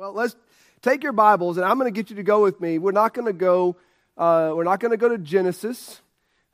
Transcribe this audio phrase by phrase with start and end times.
[0.00, 0.34] Well, let's
[0.80, 2.78] take your Bibles, and I'm going to get you to go with me.
[2.78, 3.76] We're not going to go.
[4.16, 6.00] Uh, we're not going to go to Genesis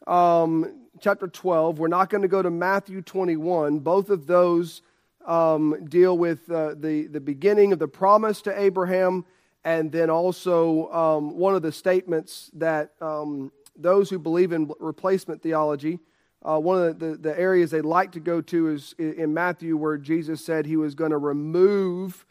[0.08, 1.79] um, chapter 12.
[1.79, 3.79] We're not going to go to Matthew 21.
[3.79, 4.83] Both of those
[5.25, 9.25] um, deal with uh, the the beginning of the promise to Abraham,
[9.63, 15.41] and then also um, one of the statements that um, those who believe in replacement
[15.41, 16.01] theology.
[16.45, 19.77] Uh, one of the, the, the, areas they like to go to is in Matthew,
[19.77, 22.26] where Jesus said he was going to remove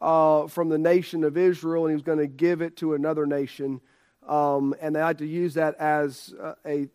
[0.00, 3.26] uh, from the nation of Israel and he was going to give it to another
[3.26, 3.80] nation.
[4.26, 6.34] Um, and they like to use that as
[6.64, 6.88] a,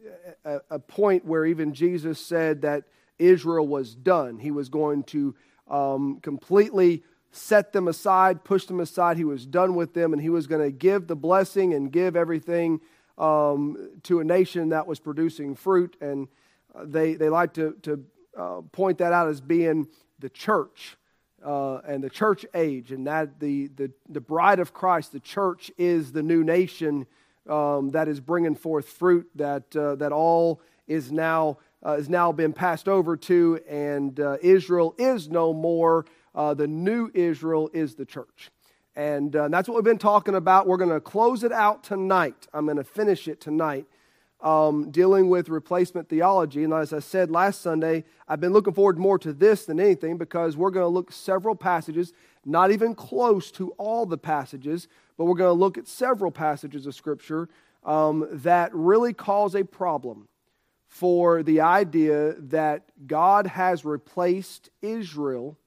[0.45, 2.84] a, a, point where even Jesus said that
[3.17, 4.38] Israel was done.
[4.38, 5.34] He was going to
[5.67, 9.17] um, completely set them aside, push them aside.
[9.17, 12.16] He was done with them, and he was going to give the blessing and give
[12.16, 12.81] everything
[13.17, 15.97] um, to a nation that was producing fruit.
[15.99, 16.27] And
[16.75, 18.05] uh, they, they like to, to
[18.38, 19.88] uh, point that out as being
[20.20, 20.97] the church
[21.43, 25.71] uh, and the church age, and that the, the, the bride of Christ, the church,
[25.77, 27.05] is the new nation
[27.49, 32.31] um, that is bringing forth fruit that, uh, that all is now, uh, is now
[32.31, 36.05] been passed over to, and uh, Israel is no more.
[36.36, 38.49] Uh, the new Israel is the church.
[38.95, 40.67] And uh, that's what we've been talking about.
[40.67, 42.47] We're going to close it out tonight.
[42.53, 43.88] I'm going to finish it tonight
[44.44, 46.66] um, dealing with replacement theology.
[46.66, 50.17] And as I said last Sunday, I've been looking forward more to this than anything
[50.17, 52.13] because we're going to look several passages,
[52.45, 56.86] not even close to all the passages, but we're going to look at several passages
[56.86, 57.47] of Scripture
[57.86, 60.27] um, that really cause a problem
[60.88, 65.58] for the idea that God has replaced Israel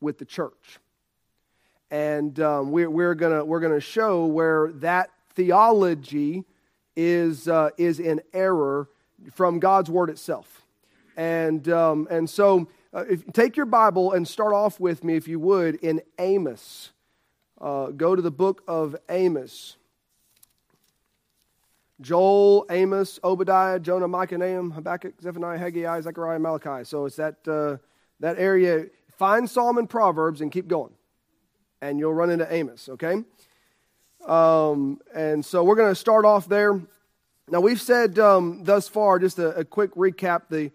[0.00, 0.80] with the church.
[1.90, 6.44] And um, we're, we're going we're to show where that theology
[7.00, 8.88] is, uh, is in error
[9.32, 10.66] from God's word itself.
[11.16, 15.26] And, um, and so, uh, if, take your Bible and start off with me, if
[15.26, 16.90] you would, in Amos.
[17.58, 19.76] Uh, go to the book of Amos.
[22.00, 26.84] Joel, Amos, Obadiah, Jonah, Micah, Nahum, Habakkuk, Zephaniah, Haggai, Zechariah, Malachi.
[26.84, 27.76] So it's that, uh,
[28.20, 28.86] that area.
[29.16, 30.92] Find Psalm and Proverbs and keep going.
[31.82, 33.24] And you'll run into Amos, okay?
[34.26, 36.80] Um, and so we're going to start off there.
[37.48, 40.70] Now, we've said um, thus far, just a, a, quick recap, the,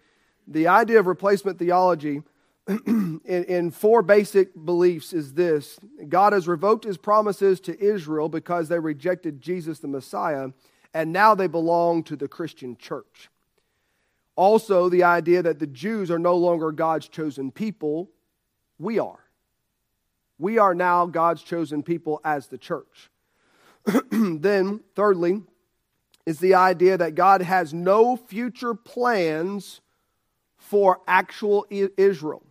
[0.46, 2.22] the idea of replacement theology
[2.68, 8.68] in, in four basic beliefs is this God has revoked his promises to Israel because
[8.68, 10.50] they rejected Jesus the Messiah,
[10.92, 13.30] and now they belong to the Christian church.
[14.34, 18.10] Also, the idea that the Jews are no longer God's chosen people,
[18.78, 19.20] we are.
[20.38, 23.10] We are now God's chosen people as the church.
[24.10, 25.42] then, thirdly,
[26.24, 29.80] is the idea that God has no future plans
[30.58, 32.42] for actual Israel.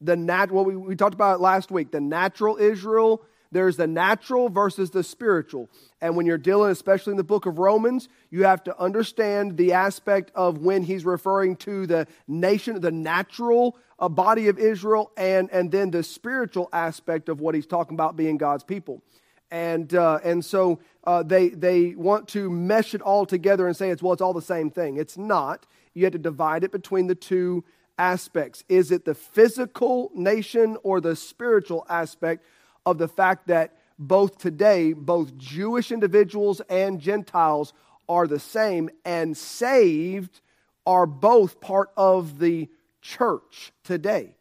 [0.00, 3.86] The nat- what we, we talked about it last week, the natural Israel, there's the
[3.86, 5.70] natural versus the spiritual.
[6.02, 9.72] And when you're dealing, especially in the book of Romans, you have to understand the
[9.72, 15.48] aspect of when he's referring to the nation, the natural uh, body of Israel, and,
[15.50, 19.02] and then the spiritual aspect of what he's talking about being God's people
[19.50, 23.90] and uh, and so uh, they they want to mesh it all together and say
[23.90, 24.96] it's well it's all the same thing.
[24.96, 25.66] It's not.
[25.94, 27.64] You have to divide it between the two
[27.98, 28.64] aspects.
[28.68, 32.44] Is it the physical nation or the spiritual aspect
[32.84, 37.72] of the fact that both today both Jewish individuals and Gentiles
[38.08, 40.40] are the same and saved
[40.86, 42.68] are both part of the
[43.00, 44.36] church today.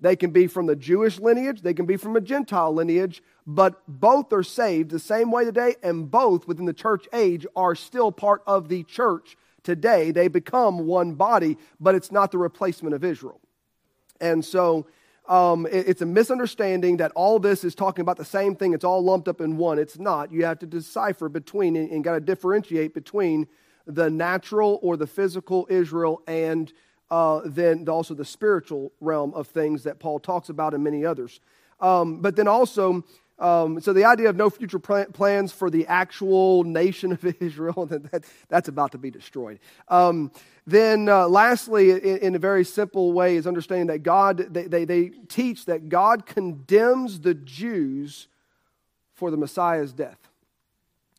[0.00, 3.82] They can be from the Jewish lineage, they can be from a Gentile lineage, but
[3.88, 8.12] both are saved the same way today, and both within the church age are still
[8.12, 10.10] part of the church today.
[10.10, 13.40] They become one body, but it's not the replacement of Israel.
[14.20, 14.86] And so
[15.28, 18.74] um, it, it's a misunderstanding that all this is talking about the same thing.
[18.74, 19.78] It's all lumped up in one.
[19.78, 20.32] It's not.
[20.32, 23.46] You have to decipher between and, and got to differentiate between
[23.86, 26.72] the natural or the physical Israel and
[27.10, 31.40] uh, then also the spiritual realm of things that Paul talks about and many others.
[31.80, 33.04] Um, but then also,
[33.42, 38.24] um, so the idea of no future plans for the actual nation of Israel, that,
[38.48, 39.58] that's about to be destroyed.
[39.88, 40.30] Um,
[40.64, 44.84] then uh, lastly, in, in, a very simple way, is understanding that God, they, they,
[44.84, 48.28] they teach that God condemns the Jews
[49.12, 50.18] for the Messiah's death.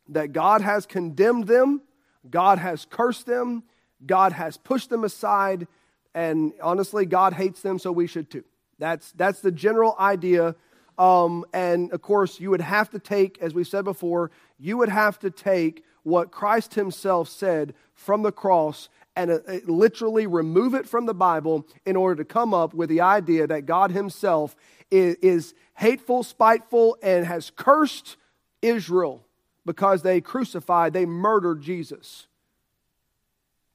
[0.08, 1.82] That God has condemned them,
[2.30, 3.64] God has cursed them,
[4.06, 5.68] God has pushed them aside,
[6.16, 8.46] and honestly, God hates them, so we should too.
[8.80, 10.56] That's, that's the general idea
[10.98, 14.90] um, and of course, you would have to take, as we said before, you would
[14.90, 20.74] have to take what Christ himself said from the cross and uh, uh, literally remove
[20.74, 24.56] it from the Bible in order to come up with the idea that God Himself
[24.90, 28.18] is, is hateful, spiteful, and has cursed
[28.62, 29.26] Israel
[29.66, 32.28] because they crucified, they murdered Jesus.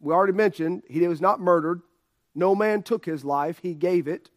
[0.00, 1.82] We already mentioned he was not murdered.
[2.34, 4.30] No man took his life, he gave it.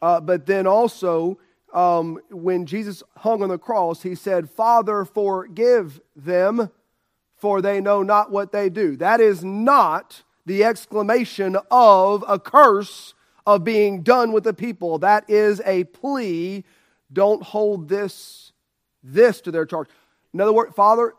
[0.00, 1.38] Uh, but then also,
[1.72, 6.70] um, when Jesus hung on the cross, he said, Father, forgive them,
[7.36, 8.96] for they know not what they do.
[8.96, 13.14] That is not the exclamation of a curse
[13.46, 14.98] of being done with the people.
[14.98, 16.64] That is a plea.
[17.12, 18.52] Don't hold this,
[19.02, 19.88] this to their charge.
[20.34, 21.14] In other words, Father,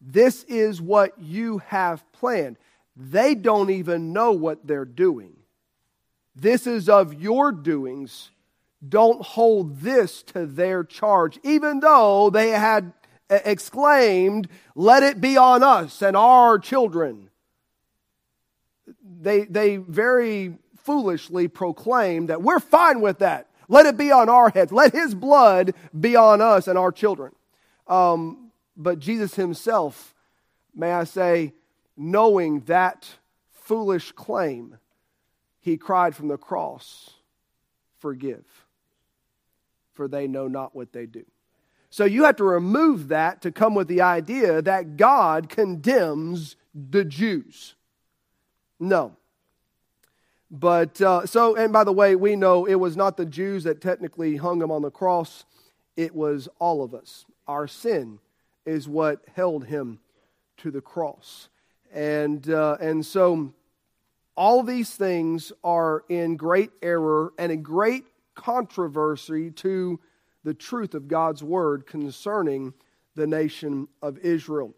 [0.00, 2.56] this is what you have planned.
[2.96, 5.34] They don't even know what they're doing.
[6.34, 8.30] This is of your doings.
[8.86, 12.92] Don't hold this to their charge, even though they had
[13.30, 17.30] exclaimed, Let it be on us and our children.
[19.20, 23.48] They, they very foolishly proclaimed that we're fine with that.
[23.68, 24.72] Let it be on our heads.
[24.72, 27.32] Let his blood be on us and our children.
[27.86, 30.14] Um, but Jesus himself,
[30.74, 31.54] may I say,
[31.96, 33.08] knowing that
[33.50, 34.78] foolish claim,
[35.60, 37.10] he cried from the cross,
[37.98, 38.61] Forgive,
[40.02, 41.24] for they know not what they do.
[41.88, 47.04] So you have to remove that to come with the idea that God condemns the
[47.04, 47.76] Jews.
[48.80, 49.14] No.
[50.50, 53.80] But uh, so, and by the way, we know it was not the Jews that
[53.80, 55.44] technically hung him on the cross,
[55.96, 57.24] it was all of us.
[57.46, 58.18] Our sin
[58.66, 60.00] is what held him
[60.56, 61.48] to the cross.
[61.92, 63.52] And, uh, and so
[64.34, 70.00] all these things are in great error and in great controversy to
[70.44, 72.74] the truth of God's word concerning
[73.14, 74.74] the nation of Israel.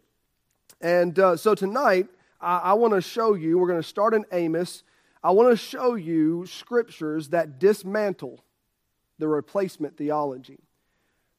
[0.81, 2.07] And uh, so tonight,
[2.39, 4.83] I, I want to show you, we're going to start in Amos.
[5.23, 8.43] I want to show you scriptures that dismantle
[9.17, 10.59] the replacement theology.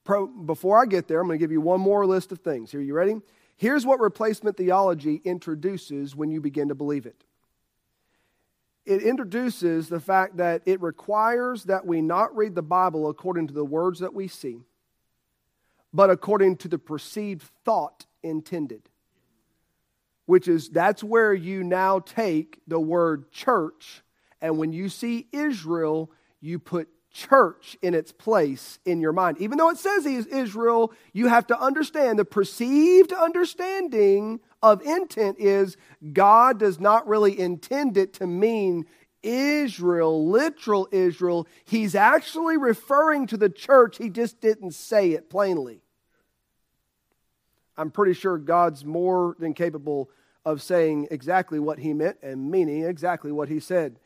[0.04, 2.74] Pro, before I get there, I'm going to give you one more list of things.
[2.74, 3.16] Are you ready?
[3.56, 7.24] Here's what replacement theology introduces when you begin to believe it
[8.86, 13.54] it introduces the fact that it requires that we not read the Bible according to
[13.54, 14.62] the words that we see,
[15.92, 18.88] but according to the perceived thought intended.
[20.26, 24.02] Which is, that's where you now take the word church,
[24.40, 26.10] and when you see Israel,
[26.40, 29.38] you put church in its place in your mind.
[29.38, 34.40] Even though it says he is Israel, you have to understand the perceived understanding
[34.72, 35.76] of intent is
[36.12, 38.86] God does not really intend it to mean
[39.22, 41.46] Israel, literal Israel.
[41.64, 45.80] He's actually referring to the church, he just didn't say it plainly.
[47.76, 50.10] I'm pretty sure God's more than capable
[50.44, 53.98] of saying exactly what he meant and meaning exactly what he said.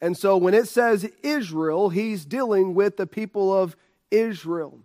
[0.00, 3.76] And so when it says Israel, he's dealing with the people of
[4.10, 4.80] Israel.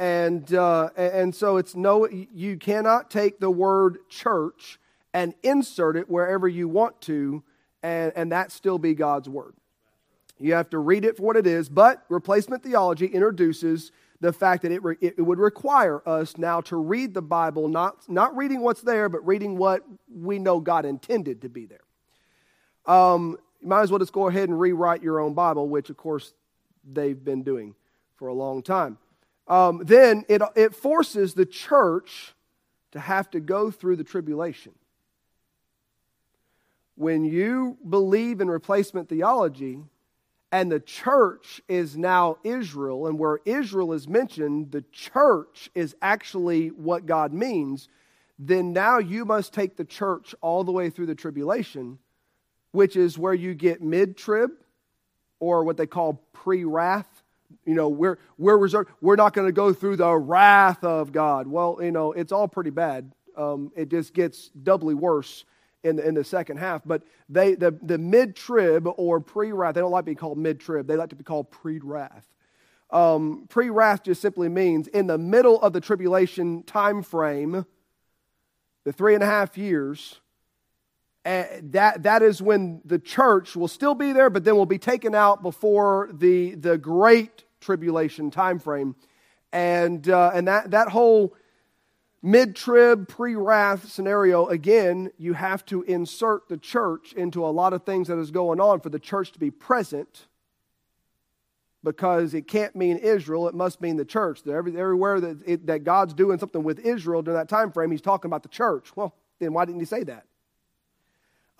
[0.00, 4.80] And, uh, and so it's no, you cannot take the word church
[5.12, 7.42] and insert it wherever you want to,
[7.82, 9.52] and, and that still be God's word.
[10.38, 13.92] You have to read it for what it is, but replacement theology introduces
[14.22, 18.08] the fact that it, re, it would require us now to read the Bible, not,
[18.08, 21.84] not reading what's there, but reading what we know God intended to be there.
[22.86, 25.98] Um, you might as well just go ahead and rewrite your own Bible, which, of
[25.98, 26.32] course,
[26.90, 27.74] they've been doing
[28.16, 28.96] for a long time.
[29.50, 32.34] Um, then it, it forces the church
[32.92, 34.72] to have to go through the tribulation.
[36.94, 39.80] When you believe in replacement theology,
[40.52, 46.68] and the church is now Israel, and where Israel is mentioned, the church is actually
[46.68, 47.88] what God means,
[48.38, 51.98] then now you must take the church all the way through the tribulation
[52.72, 54.50] which is where you get mid trib
[55.38, 57.19] or what they call pre wrath.
[57.64, 61.46] You know, we're, we're reserved, we're not going to go through the wrath of God.
[61.46, 63.12] Well, you know, it's all pretty bad.
[63.36, 65.44] Um, it just gets doubly worse
[65.82, 66.82] in the, in the second half.
[66.84, 70.38] But they, the, the mid trib or pre wrath, they don't like to be called
[70.38, 72.26] mid trib, they like to be called pre wrath.
[72.90, 77.64] Um, pre wrath just simply means in the middle of the tribulation time frame,
[78.84, 80.20] the three and a half years,
[81.24, 84.78] and that, that is when the church will still be there, but then will be
[84.78, 88.96] taken out before the, the great tribulation time frame.
[89.52, 91.36] And, uh, and that, that whole
[92.22, 97.74] mid trib, pre wrath scenario, again, you have to insert the church into a lot
[97.74, 100.26] of things that is going on for the church to be present
[101.82, 104.46] because it can't mean Israel, it must mean the church.
[104.46, 108.28] Everywhere that, it, that God's doing something with Israel during that time frame, he's talking
[108.28, 108.94] about the church.
[108.96, 110.24] Well, then why didn't he say that?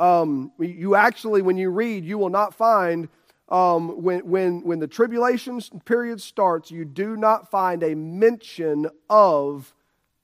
[0.00, 3.08] Um, you actually, when you read, you will not find
[3.50, 9.74] um, when, when, when the tribulation period starts, you do not find a mention of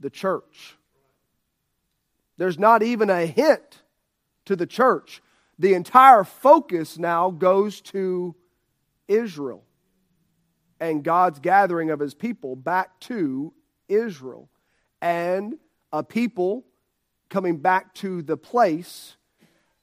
[0.00, 0.76] the church.
[2.38, 3.82] There's not even a hint
[4.46, 5.22] to the church.
[5.58, 8.34] The entire focus now goes to
[9.08, 9.62] Israel
[10.80, 13.52] and God's gathering of his people back to
[13.88, 14.48] Israel
[15.00, 15.58] and
[15.92, 16.64] a people
[17.28, 19.16] coming back to the place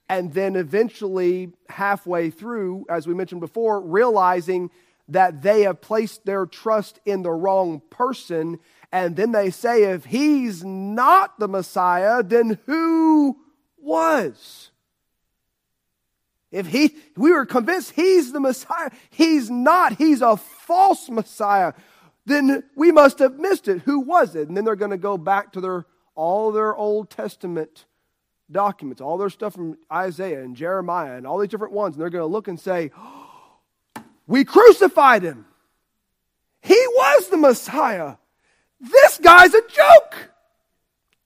[0.08, 4.70] and then eventually halfway through as we mentioned before realizing
[5.08, 8.58] that they have placed their trust in the wrong person
[8.92, 13.36] and then they say if he's not the Messiah then who
[13.78, 14.70] was
[16.54, 21.72] if he, we were convinced he's the Messiah, he's not, he's a false Messiah,
[22.26, 23.82] then we must have missed it.
[23.82, 24.46] Who was it?
[24.46, 25.84] And then they're going to go back to their,
[26.14, 27.86] all their Old Testament
[28.50, 32.10] documents, all their stuff from Isaiah and Jeremiah and all these different ones, and they're
[32.10, 32.90] going to look and say,
[34.26, 35.44] We crucified him.
[36.62, 38.16] He was the Messiah.
[38.80, 40.30] This guy's a joke.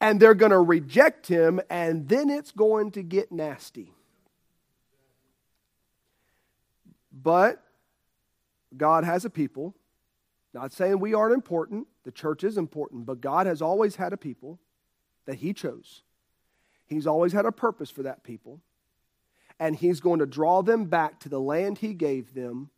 [0.00, 3.92] And they're going to reject him, and then it's going to get nasty.
[7.12, 7.62] But
[8.76, 9.74] God has a people.
[10.54, 14.16] Not saying we aren't important, the church is important, but God has always had a
[14.16, 14.58] people
[15.26, 16.02] that He chose.
[16.88, 18.60] He's always had a purpose for that people.
[19.60, 22.70] And He's going to draw them back to the land He gave them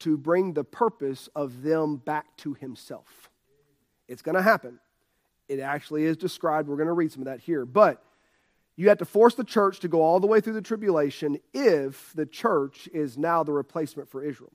[0.00, 3.30] to bring the purpose of them back to Himself.
[4.08, 4.78] It's going to happen.
[5.48, 6.68] It actually is described.
[6.68, 7.64] We're going to read some of that here.
[7.64, 8.02] But
[8.76, 12.12] you have to force the church to go all the way through the tribulation if
[12.14, 14.52] the church is now the replacement for Israel.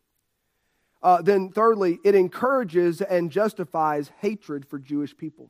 [1.01, 5.49] Uh, then, thirdly, it encourages and justifies hatred for Jewish people.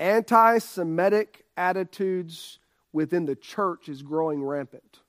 [0.00, 2.58] Anti Semitic attitudes
[2.92, 5.00] within the church is growing rampant.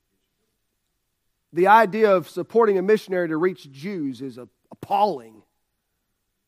[1.54, 4.38] The idea of supporting a missionary to reach Jews is
[4.72, 5.42] appalling.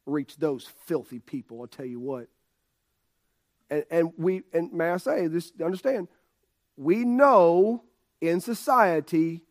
[0.06, 2.28] Reach those filthy people, I'll tell you what.
[3.70, 6.10] And, and we, and may I say this, understand,
[6.76, 7.84] we know
[8.20, 9.42] in society,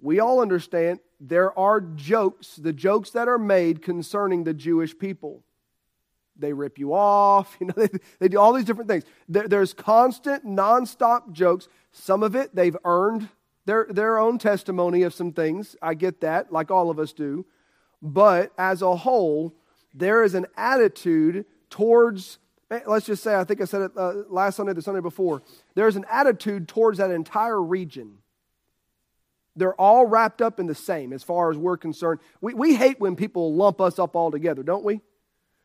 [0.00, 5.44] we all understand there are jokes, the jokes that are made concerning the Jewish people.
[6.38, 9.04] They rip you off, you know, they, they do all these different things.
[9.28, 11.68] There, there's constant, nonstop jokes.
[11.92, 13.28] Some of it they've earned
[13.64, 15.76] their, their own testimony of some things.
[15.82, 17.44] I get that, like all of us do.
[18.00, 19.54] But as a whole,
[19.92, 22.38] there is an attitude towards
[22.86, 25.42] let's just say, I think I said it uh, last Sunday, the Sunday before,
[25.74, 28.18] there's an attitude towards that entire region.
[29.56, 32.20] They're all wrapped up in the same as far as we're concerned.
[32.40, 35.00] We, we hate when people lump us up all together, don't we?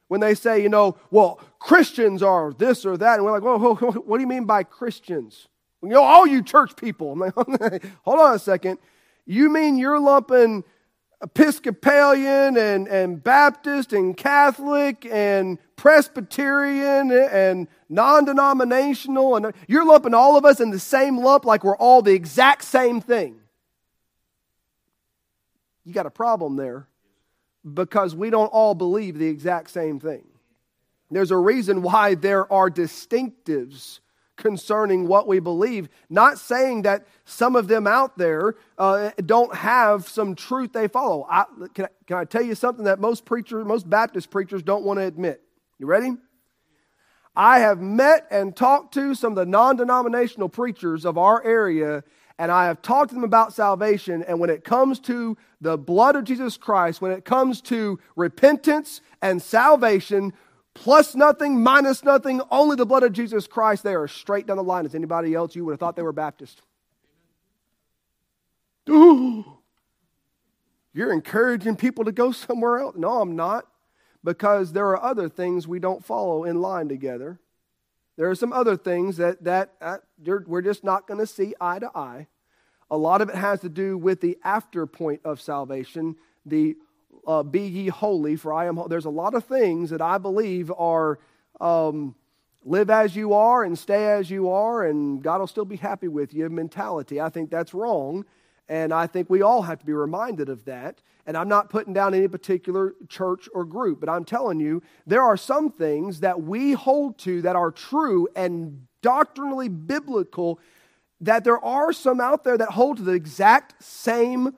[0.07, 3.15] When they say, you know, well, Christians are this or that.
[3.15, 5.47] And we're like, well, what do you mean by Christians?
[5.81, 7.11] You know, all you church people.
[7.11, 7.33] I'm like,
[8.03, 8.79] hold on a second.
[9.25, 10.63] You mean you're lumping
[11.21, 20.35] Episcopalian and, and Baptist and Catholic and Presbyterian and non denominational, and you're lumping all
[20.37, 23.39] of us in the same lump like we're all the exact same thing.
[25.85, 26.87] You got a problem there
[27.71, 30.23] because we don't all believe the exact same thing.
[31.11, 33.99] There's a reason why there are distinctives
[34.35, 35.89] concerning what we believe.
[36.09, 41.25] Not saying that some of them out there uh, don't have some truth they follow.
[41.29, 44.83] I, can, I, can I tell you something that most preachers, most Baptist preachers don't
[44.83, 45.41] want to admit?
[45.77, 46.11] You ready?
[47.35, 52.03] I have met and talked to some of the non denominational preachers of our area,
[52.39, 54.23] and I have talked to them about salvation.
[54.23, 59.01] And when it comes to the blood of Jesus Christ, when it comes to repentance
[59.21, 60.33] and salvation,
[60.73, 63.83] plus nothing, minus nothing, only the blood of Jesus Christ.
[63.83, 65.55] They are straight down the line as anybody else.
[65.55, 66.61] You would have thought they were Baptist.
[68.89, 69.45] Ooh,
[70.93, 72.95] you're encouraging people to go somewhere else.
[72.97, 73.67] No, I'm not,
[74.23, 77.39] because there are other things we don't follow in line together.
[78.17, 81.79] There are some other things that, that uh, we're just not going to see eye
[81.79, 82.27] to eye.
[82.91, 86.15] A lot of it has to do with the after point of salvation,
[86.45, 86.75] the
[87.25, 88.75] uh, be ye holy, for I am.
[88.75, 88.89] holy.
[88.89, 91.19] There's a lot of things that I believe are
[91.59, 92.15] um,
[92.65, 96.07] live as you are and stay as you are, and God will still be happy
[96.07, 97.19] with you mentality.
[97.19, 98.25] I think that's wrong.
[98.69, 101.01] And I think we all have to be reminded of that.
[101.25, 105.21] And I'm not putting down any particular church or group, but I'm telling you, there
[105.21, 110.59] are some things that we hold to that are true and doctrinally biblical,
[111.21, 114.55] that there are some out there that hold to the exact same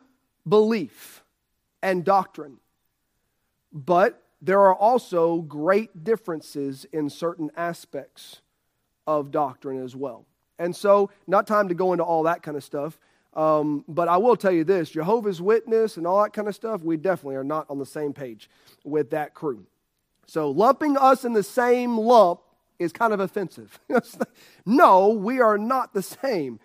[0.47, 1.23] belief
[1.81, 2.57] and doctrine.
[3.71, 8.41] But there are also great differences in certain aspects
[9.07, 10.25] of doctrine as well.
[10.57, 12.99] And so, not time to go into all that kind of stuff.
[13.35, 16.81] Um, but I will tell you this Jehovah's Witness and all that kind of stuff,
[16.81, 18.49] we definitely are not on the same page
[18.83, 19.65] with that crew.
[20.25, 22.41] So, lumping us in the same lump
[22.79, 23.79] is kind of offensive.
[24.65, 26.59] no, we are not the same.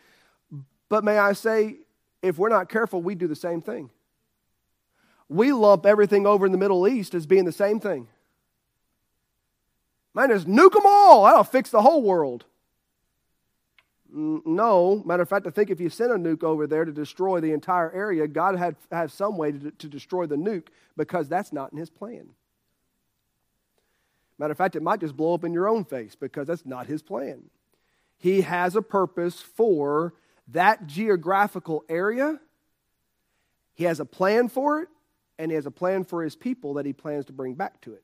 [0.89, 1.77] But may I say,
[2.23, 3.91] if we're not careful, we do the same thing.
[5.29, 8.09] We lump everything over in the Middle East as being the same thing.
[10.15, 11.25] Man, just nuke them all.
[11.25, 12.45] That'll fix the whole world.
[14.13, 15.03] No.
[15.05, 17.53] Matter of fact, I think if you sent a nuke over there to destroy the
[17.53, 21.73] entire area, God had have some way to, to destroy the nuke because that's not
[21.73, 22.31] in his plan.
[24.39, 26.87] Matter of fact, it might just blow up in your own face because that's not
[26.87, 27.43] his plan.
[28.17, 30.15] He has a purpose for
[30.49, 32.41] that geographical area.
[33.75, 34.89] He has a plan for it,
[35.39, 37.95] and he has a plan for his people that he plans to bring back to
[37.95, 38.03] it.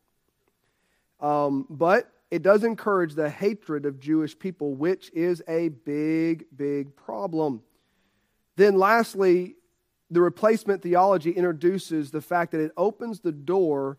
[1.21, 6.97] Um, but it does encourage the hatred of Jewish people, which is a big, big
[6.97, 7.63] problem.
[8.57, 9.57] Then, lastly,
[10.11, 13.99] the replacement theology introduces the fact that it opens the door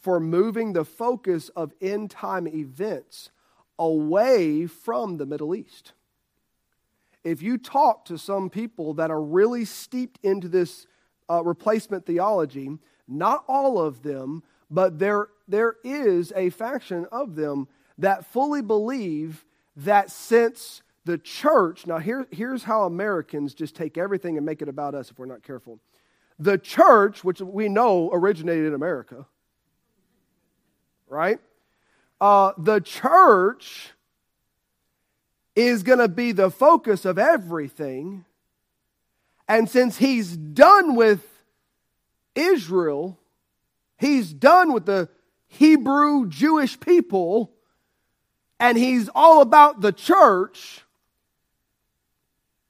[0.00, 3.30] for moving the focus of end time events
[3.78, 5.92] away from the Middle East.
[7.24, 10.86] If you talk to some people that are really steeped into this
[11.30, 12.70] uh, replacement theology,
[13.08, 19.44] not all of them, but there there is a faction of them that fully believe
[19.76, 24.68] that since the church, now here, here's how Americans just take everything and make it
[24.68, 25.78] about us if we're not careful.
[26.38, 29.26] The church, which we know originated in America,
[31.06, 31.38] right?
[32.20, 33.90] Uh, the church
[35.54, 38.24] is going to be the focus of everything.
[39.46, 41.24] And since he's done with
[42.34, 43.18] Israel,
[43.98, 45.08] he's done with the
[45.58, 47.52] Hebrew Jewish people
[48.58, 50.82] and he's all about the church,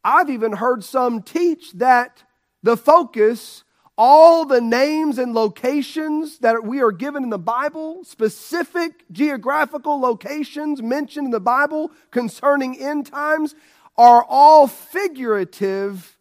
[0.03, 2.23] I've even heard some teach that
[2.63, 3.65] the focus,
[3.97, 10.83] all the names and locations that we are given in the Bible, specific geographical locations
[10.83, 13.55] mentioned in the Bible concerning end times,
[13.97, 16.19] are all figurative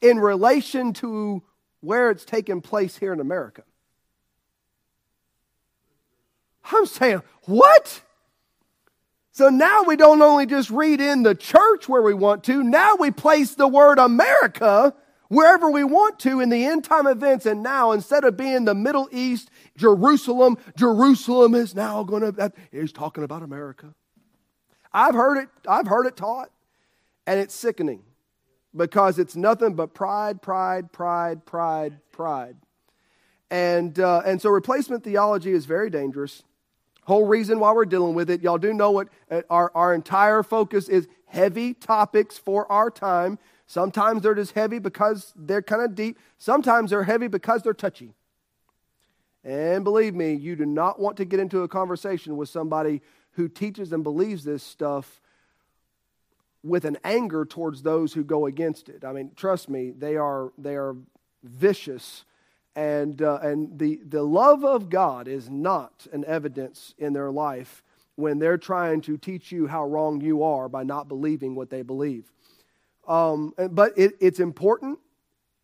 [0.00, 1.42] in relation to
[1.80, 3.62] where it's taken place here in America.
[6.70, 8.02] I'm saying, what?
[9.32, 12.96] So now we don't only just read in the church where we want to, now
[12.96, 14.94] we place the word America
[15.28, 17.46] wherever we want to in the end time events.
[17.46, 22.92] And now, instead of being the Middle East, Jerusalem, Jerusalem is now going to, he's
[22.92, 23.94] talking about America.
[24.92, 26.50] I've heard it, I've heard it taught,
[27.26, 28.02] and it's sickening
[28.74, 32.56] because it's nothing but pride, pride, pride, pride, pride.
[33.50, 36.42] And, uh, and so replacement theology is very dangerous.
[37.08, 38.42] Whole reason why we're dealing with it.
[38.42, 43.38] Y'all do know what uh, our, our entire focus is heavy topics for our time.
[43.66, 46.18] Sometimes they're just heavy because they're kind of deep.
[46.36, 48.12] Sometimes they're heavy because they're touchy.
[49.42, 53.00] And believe me, you do not want to get into a conversation with somebody
[53.32, 55.22] who teaches and believes this stuff
[56.62, 59.02] with an anger towards those who go against it.
[59.02, 60.94] I mean, trust me, they are, they are
[61.42, 62.26] vicious
[62.78, 67.82] and, uh, and the, the love of God is not an evidence in their life
[68.14, 71.82] when they're trying to teach you how wrong you are by not believing what they
[71.82, 72.30] believe.
[73.08, 75.00] Um, but it, it's important,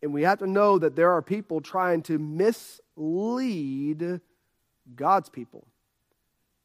[0.03, 4.19] and we have to know that there are people trying to mislead
[4.93, 5.65] God's people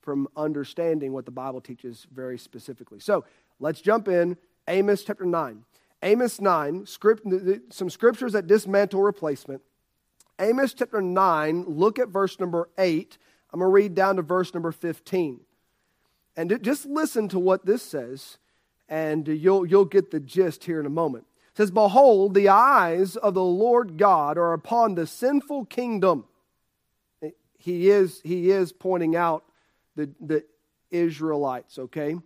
[0.02, 2.98] from understanding what the Bible teaches very specifically.
[2.98, 3.24] So
[3.60, 4.36] let's jump in.
[4.66, 5.62] Amos chapter 9.
[6.02, 7.24] Amos 9, script,
[7.70, 9.62] some scriptures that dismantle replacement.
[10.40, 13.18] Amos chapter 9, look at verse number 8.
[13.52, 15.40] I'm going to read down to verse number 15.
[16.34, 18.38] And just listen to what this says,
[18.88, 21.26] and you'll, you'll get the gist here in a moment.
[21.50, 26.24] It says, Behold, the eyes of the Lord God are upon the sinful kingdom.
[27.58, 29.44] He is, he is pointing out
[29.94, 30.44] the, the
[30.90, 32.16] Israelites, okay?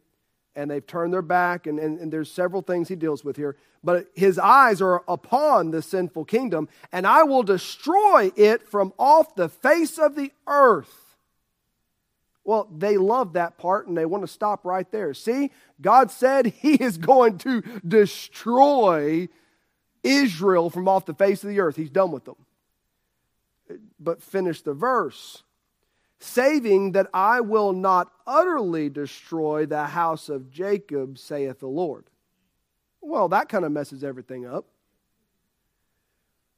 [0.56, 3.56] And they've turned their back, and, and, and, there's several things he deals with here.
[3.82, 9.34] But his eyes are upon the sinful kingdom, and I will destroy it from off
[9.34, 11.04] the face of the earth.
[12.44, 15.14] Well, they love that part and they want to stop right there.
[15.14, 19.28] See, God said he is going to destroy
[20.02, 21.76] Israel from off the face of the earth.
[21.76, 22.36] He's done with them.
[23.98, 25.43] But finish the verse
[26.20, 32.04] saving that I will not utterly destroy the house of Jacob, saith the Lord.
[33.00, 34.66] Well, that kind of messes everything up.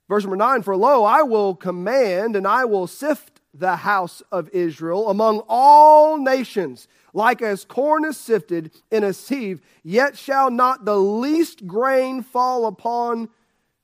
[0.08, 4.48] Verse number 9 For lo, I will command and I will sift the house of
[4.50, 10.84] Israel among all nations, like as corn is sifted in a sieve, yet shall not
[10.84, 13.28] the least grain fall upon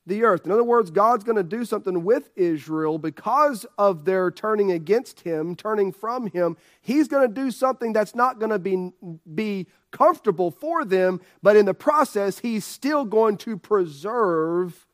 [0.06, 0.44] the earth.
[0.44, 5.20] In other words, God's going to do something with Israel because of their turning against
[5.20, 6.56] him, turning from him.
[6.80, 8.92] He's going to do something that's not going to be,
[9.32, 14.86] be comfortable for them, but in the process, he's still going to preserve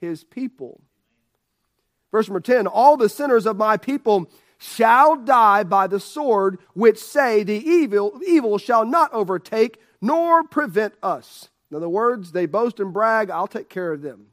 [0.00, 0.80] his people.
[2.10, 6.98] Verse number 10 All the sinners of my people shall die by the sword, which
[6.98, 11.48] say, The evil, evil shall not overtake nor prevent us.
[11.70, 14.28] In other words, they boast and brag, I'll take care of them.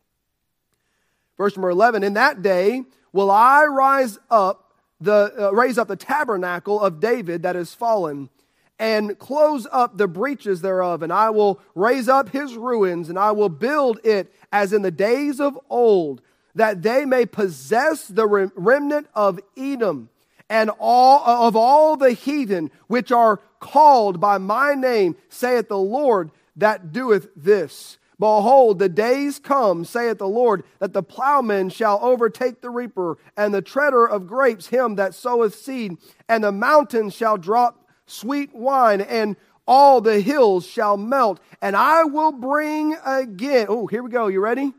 [1.38, 5.96] Verse number 11 In that day will I rise up the, uh, raise up the
[5.96, 8.30] tabernacle of David that is fallen
[8.78, 13.32] and close up the breaches thereof, and I will raise up his ruins, and I
[13.32, 16.22] will build it as in the days of old,
[16.56, 20.10] that they may possess the remnant of Edom
[20.50, 26.32] and all of all the heathen which are called by my name, saith the Lord
[26.56, 27.98] that doeth this.
[28.18, 33.54] Behold, the days come, saith the Lord, that the plowman shall overtake the reaper, and
[33.54, 35.98] the treader of grapes him that soweth seed,
[36.30, 39.36] and the mountains shall drop sweet wine, and
[39.68, 43.66] all the hills shall melt, and I will bring again.
[43.68, 44.28] Oh, here we go.
[44.28, 44.74] You ready?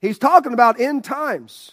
[0.00, 1.72] He's talking about end times.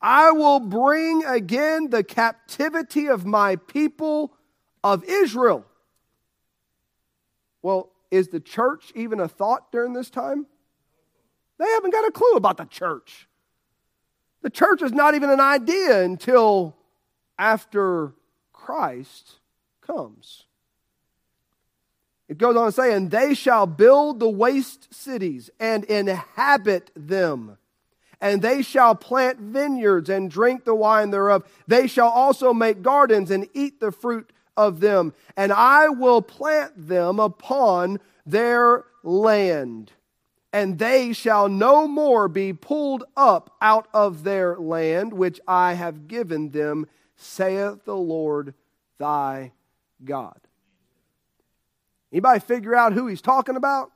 [0.00, 4.32] I will bring again the captivity of my people
[4.82, 5.64] of Israel.
[7.62, 10.46] Well, is the church even a thought during this time?
[11.58, 13.26] They haven't got a clue about the church.
[14.42, 16.76] The church is not even an idea until
[17.38, 18.12] after
[18.52, 19.38] Christ
[19.80, 20.44] comes.
[22.28, 27.56] It goes on to say, And they shall build the waste cities and inhabit them.
[28.20, 31.44] And they shall plant vineyards and drink the wine thereof.
[31.66, 36.88] They shall also make gardens and eat the fruit of them, and I will plant
[36.88, 39.92] them upon their land,
[40.52, 46.08] and they shall no more be pulled up out of their land which I have
[46.08, 46.86] given them,
[47.16, 48.54] saith the Lord
[48.98, 49.52] thy
[50.04, 50.38] God.
[52.12, 53.90] Anybody figure out who he's talking about?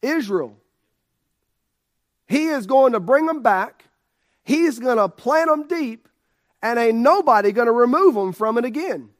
[0.00, 0.56] Israel.
[2.26, 3.84] He is going to bring them back.
[4.42, 6.08] He's going to plant them deep
[6.62, 9.10] and ain't nobody going to remove them from it again.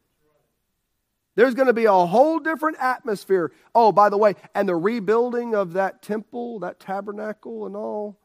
[1.35, 3.53] There's going to be a whole different atmosphere.
[3.75, 8.19] Oh, by the way, and the rebuilding of that temple, that tabernacle, and all,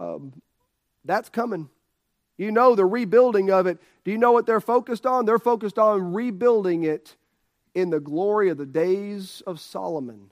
[0.00, 0.32] um,
[1.04, 1.68] that's coming.
[2.38, 3.78] You know the rebuilding of it.
[4.04, 5.26] Do you know what they're focused on?
[5.26, 7.14] They're focused on rebuilding it
[7.74, 10.30] in the glory of the days of Solomon,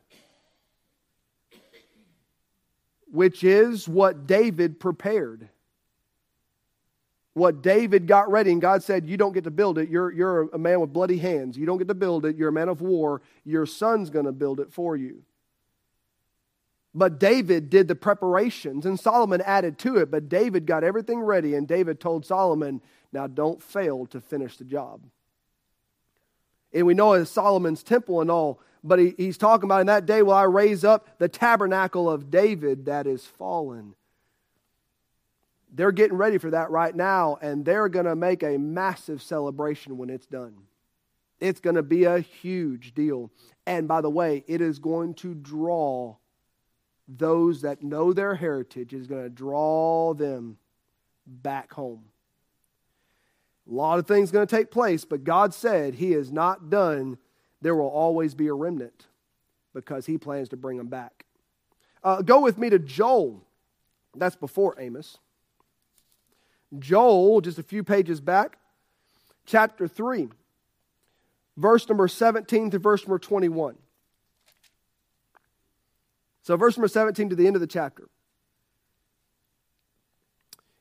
[3.11, 5.49] which is what David prepared
[7.35, 9.89] what David got ready, and God said, You don't get to build it.
[9.89, 11.57] You're, you're a man with bloody hands.
[11.57, 12.37] You don't get to build it.
[12.37, 13.23] You're a man of war.
[13.45, 15.23] Your son's going to build it for you.
[16.95, 20.11] But David did the preparations, and Solomon added to it.
[20.11, 24.65] But David got everything ready, and David told Solomon, Now don't fail to finish the
[24.65, 25.01] job.
[26.75, 30.07] And we know it's Solomon's temple and all, but he, he's talking about in that
[30.07, 33.95] day will I raise up the tabernacle of David that is fallen
[35.73, 39.97] they're getting ready for that right now, and they're going to make a massive celebration
[39.97, 40.55] when it's done.
[41.41, 43.31] It's going to be a huge deal.
[43.67, 46.17] And by the way, it is going to draw
[47.09, 50.59] those that know their heritage, is going to draw them
[51.27, 52.05] back home.
[53.71, 57.19] A lot of things going to take place, but God said He is not done.
[57.61, 59.07] There will always be a remnant
[59.73, 61.25] because He plans to bring them back.
[62.05, 63.43] Uh, go with me to Joel.
[64.15, 65.19] That's before Amos.
[66.79, 68.59] Joel, just a few pages back,
[69.47, 70.29] chapter 3,
[71.57, 73.77] verse number 17 to verse number 21.
[76.43, 78.09] So, verse number 17 to the end of the chapter.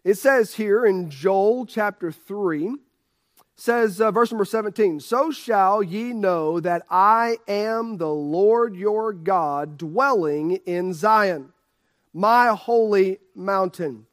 [0.04, 2.76] It says here in Joel chapter 3,
[3.56, 9.14] says, uh, verse number 17, So shall ye know that I am the Lord your
[9.14, 11.54] God, dwelling in Zion,
[12.12, 14.08] my holy mountain.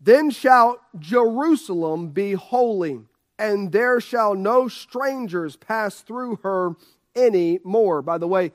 [0.00, 3.00] Then shall Jerusalem be holy,
[3.38, 6.76] and there shall no strangers pass through her
[7.16, 8.00] any more.
[8.02, 8.52] By the way,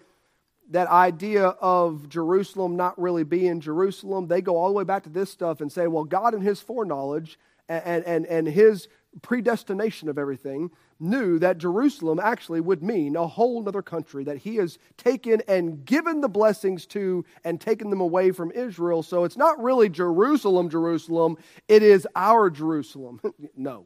[0.70, 5.10] that idea of Jerusalem not really being Jerusalem, they go all the way back to
[5.10, 8.88] this stuff and say, well, God in his foreknowledge and, and, and his
[9.22, 10.72] predestination of everything,
[11.04, 15.86] knew that Jerusalem actually would mean a whole other country that he has taken and
[15.86, 19.04] given the blessings to and taken them away from Israel.
[19.04, 21.38] So it's not really Jerusalem, Jerusalem,
[21.68, 23.22] it is our Jerusalem.
[23.56, 23.86] no.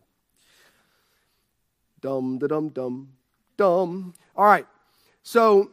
[2.00, 3.10] Dum, da dum, dum,
[3.58, 4.14] dum.
[4.36, 4.68] All right.
[5.24, 5.72] So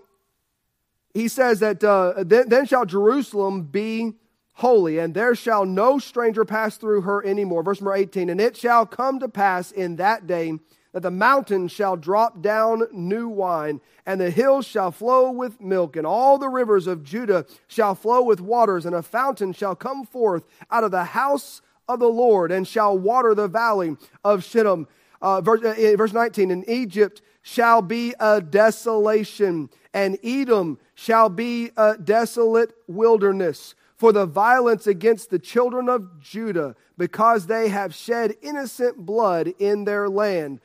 [1.12, 4.14] he says that uh, then, then shall Jerusalem be
[4.54, 7.62] holy, and there shall no stranger pass through her anymore.
[7.62, 10.54] Verse number 18, and it shall come to pass in that day
[10.94, 15.96] that the mountains shall drop down new wine, and the hills shall flow with milk,
[15.96, 20.06] and all the rivers of Judah shall flow with waters, and a fountain shall come
[20.06, 24.86] forth out of the house of the Lord, and shall water the valley of Shittim.
[25.20, 31.72] Uh, verse, uh, verse 19, in Egypt shall be a desolation, and Edom shall be
[31.76, 38.36] a desolate wilderness for the violence against the children of Judah, because they have shed
[38.42, 40.60] innocent blood in their land.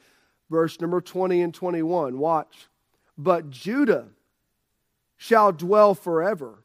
[0.50, 2.18] Verse number 20 and 21.
[2.18, 2.68] Watch.
[3.18, 4.08] But Judah
[5.18, 6.64] shall dwell forever,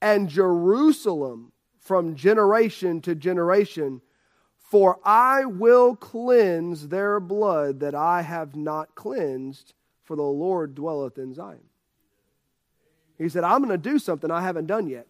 [0.00, 4.00] and Jerusalem from generation to generation.
[4.56, 11.18] For I will cleanse their blood that I have not cleansed, for the Lord dwelleth
[11.18, 11.60] in Zion.
[13.18, 15.06] He said, I'm going to do something I haven't done yet.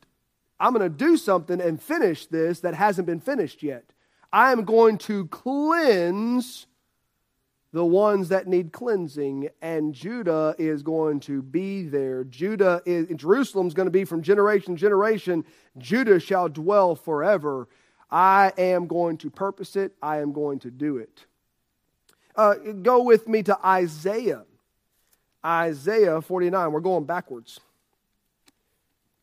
[0.60, 3.84] I'm going to do something and finish this that hasn't been finished yet.
[4.32, 6.66] I am going to cleanse
[7.74, 12.22] the ones that need cleansing, and Judah is going to be there.
[12.22, 15.44] Judah is Jerusalem's going to be from generation to generation.
[15.76, 17.68] Judah shall dwell forever.
[18.08, 19.90] I am going to purpose it.
[20.00, 21.26] I am going to do it.
[22.36, 24.44] Uh, go with me to Isaiah.
[25.44, 26.70] Isaiah 49.
[26.70, 27.58] We're going backwards.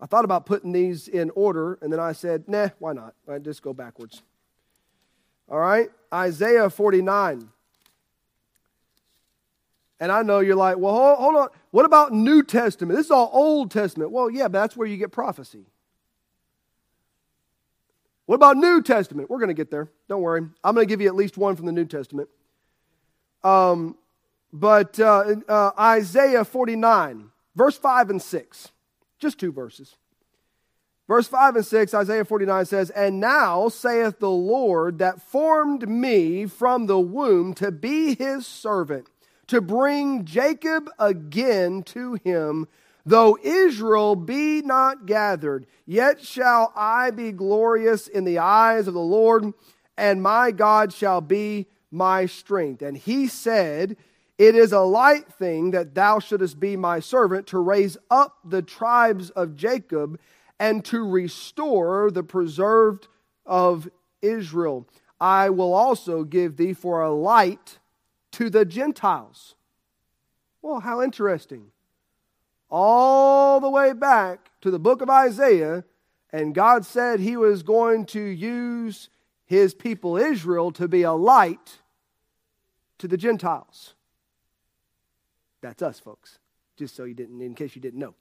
[0.01, 3.13] I thought about putting these in order, and then I said, nah, why not?
[3.31, 4.23] I just go backwards.
[5.47, 7.47] All right, Isaiah 49.
[10.01, 11.49] And I know you're like, well, hold, hold, on.
[11.69, 12.97] What about New Testament?
[12.97, 14.11] This is all Old Testament.
[14.11, 15.67] Well, yeah, but that's where you get prophecy.
[18.25, 19.29] What about New Testament?
[19.29, 19.89] We're going to get there.
[20.09, 20.41] Don't worry.
[20.63, 22.29] I'm going to give you at least one from the New Testament.
[23.43, 23.95] Um,
[24.51, 28.71] but uh, uh, Isaiah 49, verse 5 and 6.
[29.19, 29.97] Just two verses.
[31.07, 36.47] Verse 5 and 6, Isaiah 49 says, And now saith the Lord that formed me
[36.47, 39.07] from the womb to be his servant,
[39.51, 42.69] to bring Jacob again to him.
[43.05, 49.01] Though Israel be not gathered, yet shall I be glorious in the eyes of the
[49.01, 49.51] Lord,
[49.97, 52.81] and my God shall be my strength.
[52.81, 53.97] And he said,
[54.37, 58.61] it is a light thing that thou shouldest be my servant to raise up the
[58.61, 60.17] tribes of Jacob
[60.61, 63.09] and to restore the preserved
[63.45, 63.89] of
[64.21, 64.87] Israel.
[65.19, 67.79] I will also give thee for a light
[68.31, 69.55] to the Gentiles.
[70.61, 71.71] Well, how interesting.
[72.69, 75.83] All the way back to the book of Isaiah,
[76.31, 79.09] and God said he was going to use
[79.45, 81.79] his people Israel to be a light
[82.99, 83.95] to the Gentiles.
[85.61, 86.39] That's us, folks,
[86.77, 88.15] just so you didn't, in case you didn't know.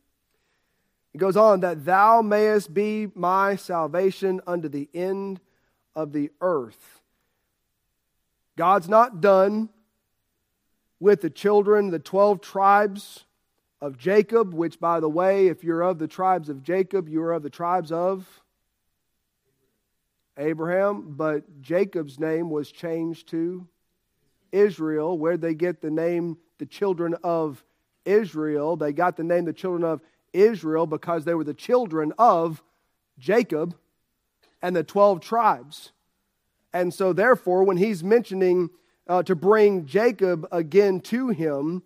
[1.15, 5.41] It goes on that thou mayest be my salvation unto the end
[5.95, 7.01] of the earth.
[8.57, 9.71] God's not done
[11.01, 13.25] with the children, the 12 tribes
[13.81, 17.33] of Jacob, which, by the way, if you're of the tribes of Jacob, you are
[17.33, 18.43] of the tribes of
[20.37, 21.15] Abraham.
[21.17, 23.67] But Jacob's name was changed to
[24.53, 25.19] Israel.
[25.19, 27.65] Where'd they get the name the children of
[28.05, 28.77] Israel.
[28.77, 30.01] They got the name the children of
[30.33, 32.63] Israel because they were the children of
[33.19, 33.75] Jacob
[34.63, 35.93] and the 12 tribes.
[36.73, 38.71] And so, therefore, when he's mentioning
[39.11, 41.83] uh, to bring Jacob again to him,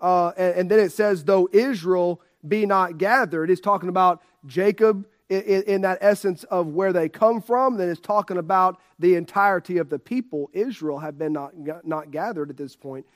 [0.00, 5.06] uh, and, and, then it says, though Israel be not gathered, it's talking about Jacob
[5.28, 7.76] in, in, that essence of where they come from.
[7.76, 10.50] Then it's talking about the entirety of the people.
[10.52, 11.52] Israel have been not,
[11.86, 13.06] not gathered at this point.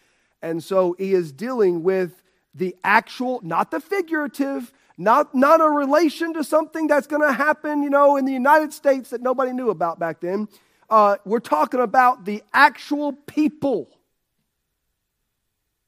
[0.41, 2.23] And so he is dealing with
[2.55, 7.83] the actual, not the figurative, not, not a relation to something that's going to happen,
[7.83, 10.47] you know, in the United States that nobody knew about back then.
[10.91, 13.89] Uh, we're talking about the actual people.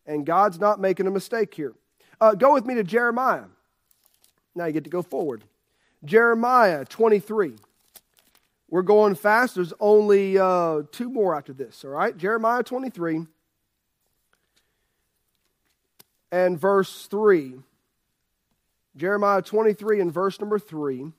[0.07, 1.75] And God's not making a mistake here.
[2.21, 3.45] Uh, go with me to Jeremiah.
[4.55, 5.45] Now you get to go forward.
[6.05, 7.55] Jeremiah 23.
[8.69, 9.57] We're going fast.
[9.57, 12.17] There's only uh, two more after this, all right?
[12.17, 13.27] Jeremiah 23
[16.31, 17.55] and verse 3.
[18.97, 21.13] Jeremiah 23 and verse number 3.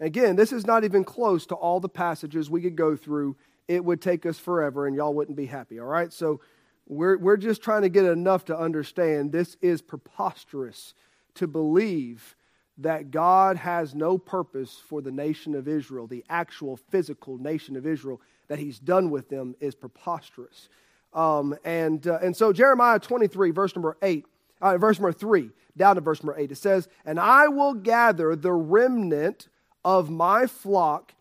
[0.00, 3.36] Again, this is not even close to all the passages we could go through
[3.68, 6.12] it would take us forever and y'all wouldn't be happy, all right?
[6.12, 6.40] So
[6.86, 10.94] we're, we're just trying to get enough to understand this is preposterous
[11.36, 12.36] to believe
[12.78, 17.86] that God has no purpose for the nation of Israel, the actual physical nation of
[17.86, 20.68] Israel, that He's done with them is preposterous.
[21.12, 24.26] Um, and, uh, and so Jeremiah 23, verse number 8,
[24.60, 28.34] uh, verse number 3, down to verse number 8, it says, And I will gather
[28.34, 29.48] the remnant
[29.84, 31.14] of my flock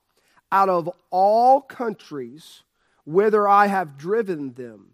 [0.52, 2.64] out of all countries
[3.06, 4.92] whither I have driven them,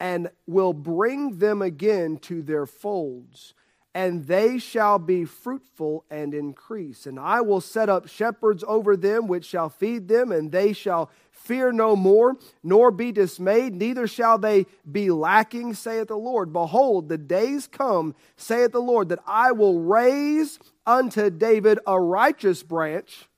[0.00, 3.54] and will bring them again to their folds
[3.94, 7.06] and they shall be fruitful and increase.
[7.06, 11.10] And I will set up shepherds over them, which shall feed them, and they shall
[11.30, 16.52] fear no more, nor be dismayed, neither shall they be lacking, saith the Lord.
[16.52, 22.62] Behold, the days come, saith the Lord, that I will raise unto David a righteous
[22.62, 23.28] branch.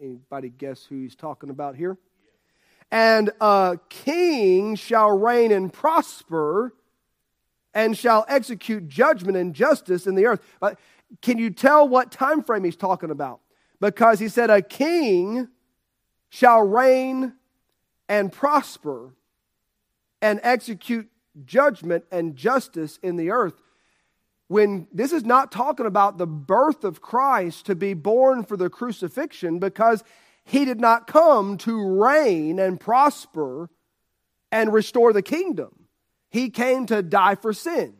[0.00, 1.96] Anybody guess who he's talking about here?
[2.90, 6.74] And a king shall reign and prosper
[7.74, 10.40] and shall execute judgment and justice in the earth.
[10.60, 10.78] But
[11.20, 13.40] can you tell what time frame he's talking about?
[13.80, 15.48] Because he said, A king
[16.30, 17.34] shall reign
[18.08, 19.14] and prosper
[20.22, 21.08] and execute
[21.44, 23.60] judgment and justice in the earth.
[24.48, 28.70] When this is not talking about the birth of Christ to be born for the
[28.70, 30.04] crucifixion, because
[30.44, 33.70] he did not come to reign and prosper
[34.52, 35.83] and restore the kingdom.
[36.34, 37.94] He came to die for sin.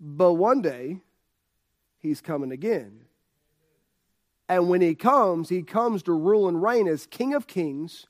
[0.00, 0.98] But one day,
[2.00, 3.02] he's coming again.
[4.48, 8.08] And when he comes, he comes to rule and reign as King of Kings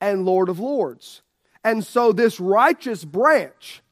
[0.00, 1.22] and Lord of Lords.
[1.62, 3.84] And so, this righteous branch,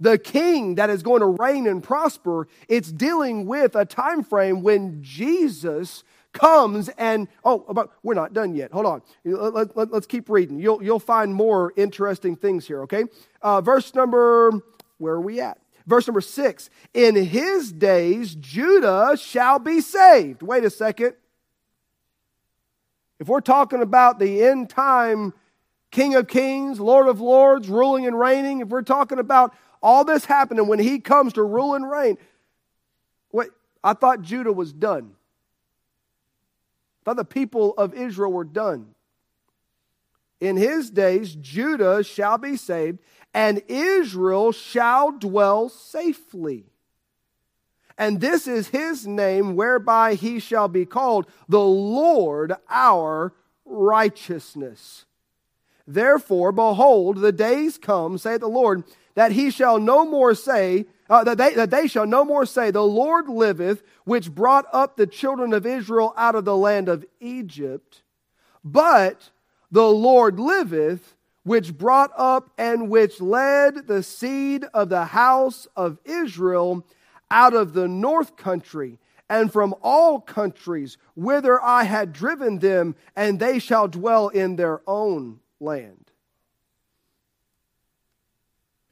[0.00, 4.62] the king that is going to reign and prosper, it's dealing with a time frame
[4.62, 8.72] when Jesus comes and oh but we're not done yet.
[8.72, 9.02] Hold on.
[9.24, 10.58] Let, us let, keep reading.
[10.58, 13.04] You'll, you'll find more interesting things here okay?
[13.40, 14.52] Uh, verse number
[14.98, 15.58] where are we at?
[15.86, 16.70] Verse number six.
[16.94, 20.42] In his days judah shall be saved.
[20.42, 21.14] Wait a second.
[23.18, 25.34] If we're talking about the end time
[25.92, 30.24] king of kings lord of lords ruling and reigning if we're talking about all this
[30.24, 32.16] happening when he comes to rule and reign
[33.30, 33.50] wait
[33.84, 35.12] i thought judah was done
[37.04, 38.94] thought the people of Israel were done.
[40.40, 42.98] In his days, Judah shall be saved,
[43.32, 46.66] and Israel shall dwell safely.
[47.96, 53.32] And this is his name whereby he shall be called the Lord our
[53.64, 55.04] righteousness.
[55.86, 58.84] Therefore, behold, the days come, saith the Lord,
[59.14, 62.70] that he shall no more say, uh, that, they, that they shall no more say,
[62.70, 67.04] The Lord liveth, which brought up the children of Israel out of the land of
[67.20, 68.02] Egypt,
[68.64, 69.28] but
[69.70, 75.98] the Lord liveth, which brought up and which led the seed of the house of
[76.06, 76.86] Israel
[77.30, 78.98] out of the north country
[79.28, 84.80] and from all countries whither I had driven them, and they shall dwell in their
[84.86, 86.01] own land.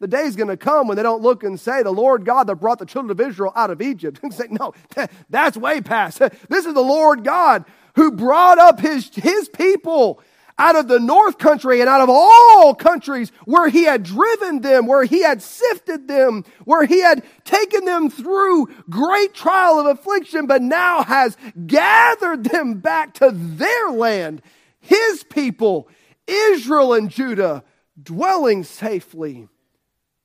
[0.00, 2.46] The day is going to come when they don't look and say, The Lord God
[2.46, 4.18] that brought the children of Israel out of Egypt.
[4.22, 4.74] And say, No,
[5.30, 6.20] that's way past.
[6.48, 10.20] This is the Lord God who brought up his, his people
[10.58, 14.86] out of the north country and out of all countries where he had driven them,
[14.86, 20.46] where he had sifted them, where he had taken them through great trial of affliction,
[20.46, 21.36] but now has
[21.66, 24.42] gathered them back to their land,
[24.80, 25.88] his people,
[26.26, 27.64] Israel and Judah,
[28.02, 29.48] dwelling safely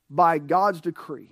[0.09, 1.31] by God's decree.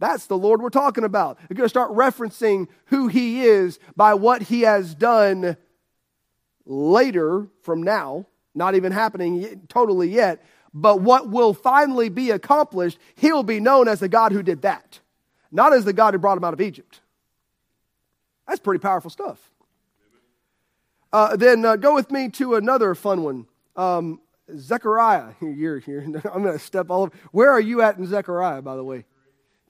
[0.00, 1.38] That's the Lord we're talking about.
[1.48, 5.56] We're going to start referencing who He is by what He has done
[6.66, 13.44] later from now, not even happening totally yet, but what will finally be accomplished, He'll
[13.44, 15.00] be known as the God who did that,
[15.52, 17.00] not as the God who brought Him out of Egypt.
[18.46, 19.50] That's pretty powerful stuff.
[21.12, 23.46] Uh, then uh, go with me to another fun one.
[23.76, 24.20] Um,
[24.56, 25.32] Zechariah.
[25.40, 27.12] You're, I'm going to step all over.
[27.32, 29.04] Where are you at in Zechariah, by the way?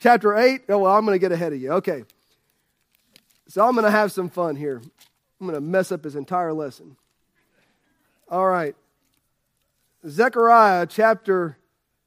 [0.00, 0.62] Chapter 8?
[0.68, 1.72] Oh, well, I'm going to get ahead of you.
[1.72, 2.04] Okay.
[3.48, 4.82] So I'm going to have some fun here.
[5.40, 6.96] I'm going to mess up his entire lesson.
[8.28, 8.74] All right.
[10.06, 11.58] Zechariah chapter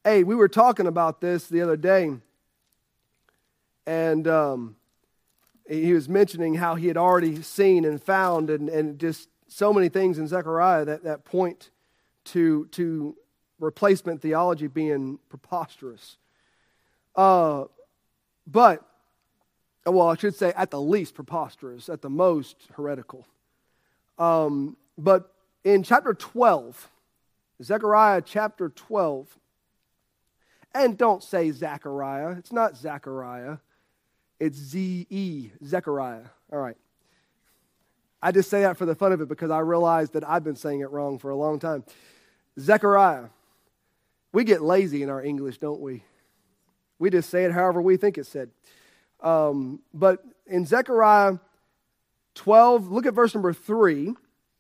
[0.06, 0.26] 8.
[0.26, 2.12] We were talking about this the other day.
[3.86, 4.76] And um,
[5.70, 9.90] he was mentioning how he had already seen and found and, and just so many
[9.90, 11.70] things in Zechariah that, that point
[12.28, 13.16] to, to
[13.60, 16.18] replacement theology being preposterous.
[17.16, 17.66] Uh,
[18.46, 18.86] but,
[19.86, 23.26] well, I should say at the least preposterous, at the most heretical.
[24.18, 26.90] Um, but in chapter 12,
[27.64, 29.38] Zechariah chapter 12,
[30.74, 33.58] and don't say Zechariah, it's not Zechariah,
[34.40, 36.26] it's Z E, Zechariah.
[36.52, 36.78] All right.
[38.22, 40.56] I just say that for the fun of it because I realize that I've been
[40.56, 41.84] saying it wrong for a long time.
[42.60, 43.26] Zechariah.
[44.34, 46.04] We get lazy in our English, don't we?
[47.00, 48.50] We just say it however we think it's said.
[49.22, 51.40] Um, but in Zechariah
[52.36, 54.14] 12, look at verse number 3,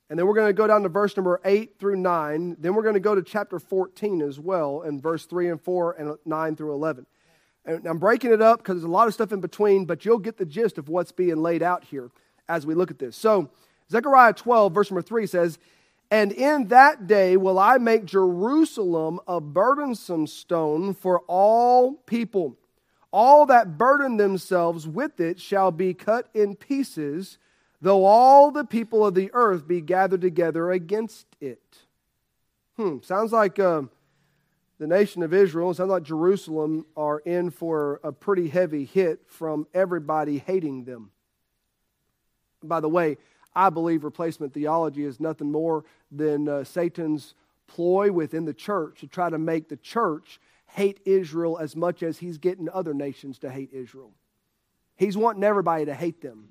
[0.10, 2.58] and then we're going to go down to verse number 8 through 9.
[2.60, 5.94] Then we're going to go to chapter 14 as well, and verse 3 and 4
[5.94, 7.06] and 9 through 11.
[7.66, 10.20] And I'm breaking it up because there's a lot of stuff in between, but you'll
[10.20, 12.10] get the gist of what's being laid out here
[12.48, 13.16] as we look at this.
[13.18, 13.50] So,
[13.92, 15.60] Zechariah 12, verse number 3 says,
[16.10, 22.58] And in that day will I make Jerusalem a burdensome stone for all people.
[23.12, 27.38] All that burden themselves with it shall be cut in pieces,
[27.82, 31.80] though all the people of the earth be gathered together against it.
[32.76, 33.60] Hmm, sounds like.
[33.60, 33.84] Uh,
[34.80, 39.66] the nation of Israel, sounds like Jerusalem, are in for a pretty heavy hit from
[39.74, 41.10] everybody hating them.
[42.64, 43.18] By the way,
[43.58, 47.34] I believe replacement theology is nothing more than uh, Satan's
[47.66, 52.20] ploy within the church to try to make the church hate Israel as much as
[52.20, 54.12] he's getting other nations to hate Israel.
[54.96, 56.50] He's wanting everybody to hate them.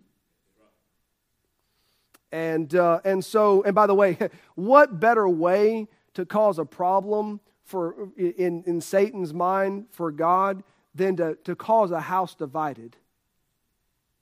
[2.32, 4.18] And, uh, and so, and by the way,
[4.56, 11.14] what better way to cause a problem for, in, in Satan's mind for God than
[11.18, 12.96] to, to cause a house divided.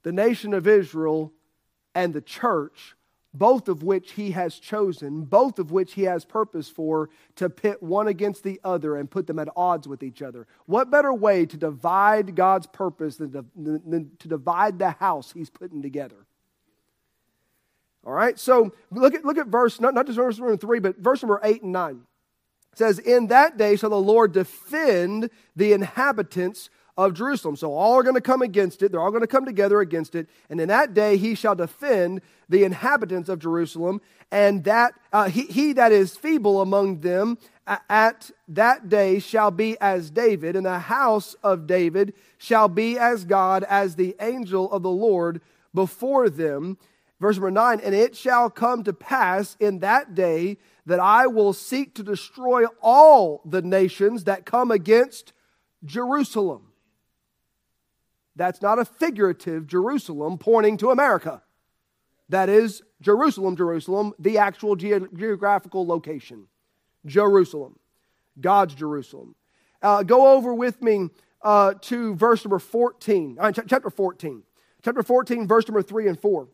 [0.02, 1.32] The nation of Israel
[1.94, 2.94] and the church,
[3.32, 7.82] both of which he has chosen, both of which he has purpose for, to pit
[7.82, 10.46] one against the other and put them at odds with each other.
[10.66, 15.50] What better way to divide God's purpose than to, than to divide the house he's
[15.50, 16.26] putting together?
[18.06, 20.98] All right, so look at, look at verse, not, not just verse number three, but
[20.98, 22.02] verse number eight and nine
[22.72, 27.56] It says, In that day shall the Lord defend the inhabitants of Jerusalem.
[27.56, 28.92] So all are going to come against it.
[28.92, 30.28] They're all going to come together against it.
[30.48, 34.00] And in that day he shall defend the inhabitants of Jerusalem.
[34.30, 39.78] And that uh, he, he that is feeble among them at that day shall be
[39.80, 44.82] as David, and the house of David shall be as God, as the angel of
[44.82, 45.40] the Lord
[45.72, 46.76] before them.
[47.20, 51.54] Verse number nine, and it shall come to pass in that day that I will
[51.54, 55.32] seek to destroy all the nations that come against
[55.84, 56.66] Jerusalem.
[58.36, 61.42] That's not a figurative Jerusalem pointing to America.
[62.28, 66.48] That is Jerusalem, Jerusalem, the actual ge- geographical location.
[67.06, 67.78] Jerusalem,
[68.40, 69.34] God's Jerusalem.
[69.82, 71.10] Uh, go over with me
[71.42, 74.42] uh, to verse number 14, uh, chapter 14.
[74.82, 76.48] Chapter 14, verse number 3 and 4.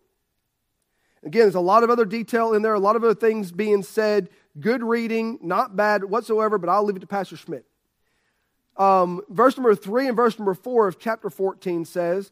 [1.23, 3.83] Again, there's a lot of other detail in there, a lot of other things being
[3.83, 4.29] said.
[4.59, 7.67] Good reading, not bad whatsoever, but I'll leave it to Pastor Schmidt.
[8.77, 12.31] Um, verse number three and verse number four of chapter 14 says,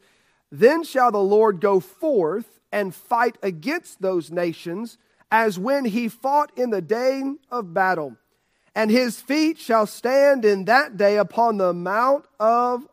[0.51, 4.97] Then shall the Lord go forth and fight against those nations
[5.31, 7.21] as when he fought in the day
[7.51, 8.17] of battle.
[8.75, 12.87] And his feet shall stand in that day upon the Mount of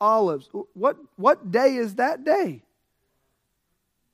[0.00, 0.48] Olives.
[0.74, 2.62] What, what day is that day?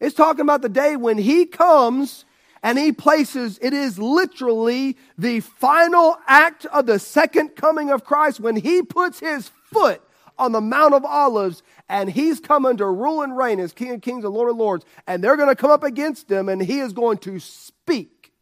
[0.01, 2.25] It's talking about the day when he comes
[2.63, 8.41] and he places, it is literally the final act of the second coming of Christ
[8.41, 10.03] when he puts his foot
[10.39, 14.01] on the Mount of Olives and he's coming to rule and reign as King of
[14.01, 14.85] Kings and Lord of Lords.
[15.07, 18.33] And they're going to come up against him and he is going to speak.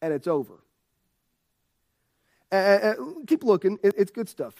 [0.00, 0.54] And it's over.
[2.50, 4.54] And, keep looking, it's good stuff.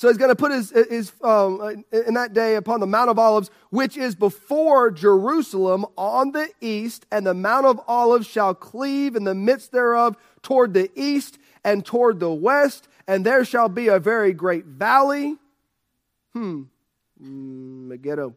[0.00, 3.18] So he's going to put his, his um, in that day upon the Mount of
[3.18, 9.14] Olives, which is before Jerusalem on the east, and the Mount of Olives shall cleave
[9.14, 13.88] in the midst thereof toward the east and toward the west, and there shall be
[13.88, 15.36] a very great valley.
[16.32, 16.62] Hmm,
[17.22, 18.34] mm, Megiddo.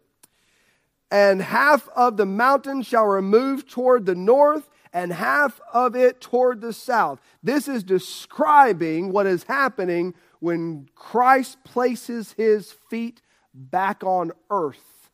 [1.09, 6.59] And half of the mountain shall remove toward the north, and half of it toward
[6.59, 7.22] the south.
[7.41, 10.14] This is describing what is happening
[10.44, 13.22] when Christ places his feet
[13.54, 15.10] back on earth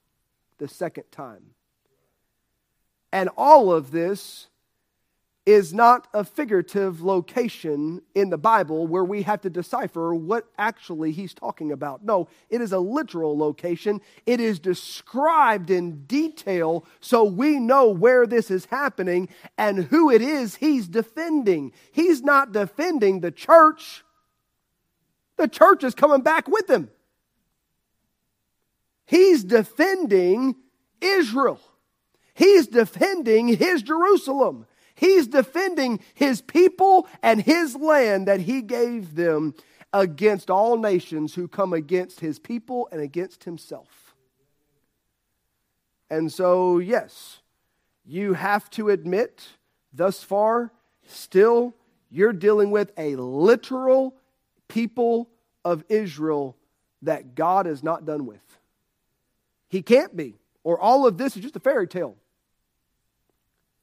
[0.58, 1.52] the second time.
[3.14, 4.48] And all of this
[5.46, 11.12] is not a figurative location in the Bible where we have to decipher what actually
[11.12, 12.04] he's talking about.
[12.04, 14.02] No, it is a literal location.
[14.26, 20.24] It is described in detail so we know where this is happening and who it
[20.24, 21.72] is he's defending.
[21.92, 24.04] He's not defending the church,
[25.40, 26.90] the church is coming back with him.
[29.06, 30.56] He's defending
[31.02, 31.60] Israel.
[32.36, 34.68] He's defending his Jerusalem.
[34.94, 39.56] He's defending his people and his land that he gave them
[39.94, 44.14] against all nations who come against his people and against himself.
[46.10, 47.40] And so, yes,
[48.06, 49.48] you have to admit,
[49.94, 50.72] thus far,
[51.08, 51.76] still,
[52.10, 54.16] you're dealing with a literal
[54.70, 55.30] people
[55.66, 56.56] of Israel
[57.02, 58.42] that God is not done with.
[59.68, 62.16] He can't be, or all of this is just a fairy tale.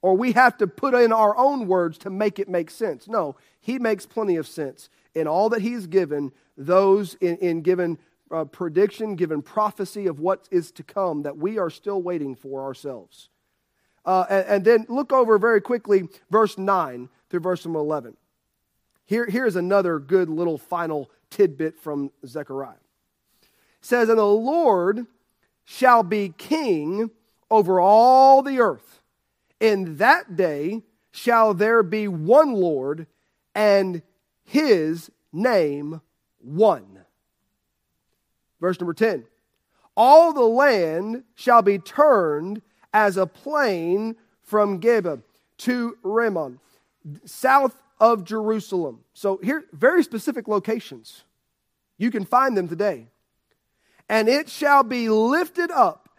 [0.01, 3.07] Or we have to put in our own words to make it make sense.
[3.07, 7.97] No, he makes plenty of sense in all that he's given, those in, in given
[8.31, 12.63] uh, prediction, given prophecy of what is to come that we are still waiting for
[12.63, 13.29] ourselves.
[14.05, 18.15] Uh, and, and, then look over very quickly verse 9 through verse 11.
[19.07, 22.75] Here, here's another good little final tidbit from Zechariah.
[23.41, 23.47] It
[23.81, 25.07] says, And the Lord
[25.63, 27.09] shall be king
[27.49, 29.01] over all the earth.
[29.59, 33.07] In that day shall there be one Lord,
[33.55, 34.01] and
[34.43, 36.01] his name
[36.39, 36.99] one.
[38.59, 39.25] Verse number 10
[39.95, 42.61] All the land shall be turned
[42.93, 45.21] as a plain from Geba
[45.59, 46.59] to Rimmon,
[47.25, 48.99] south of Jerusalem.
[49.13, 51.23] So here, very specific locations.
[51.97, 53.07] You can find them today.
[54.09, 56.09] And it shall be lifted up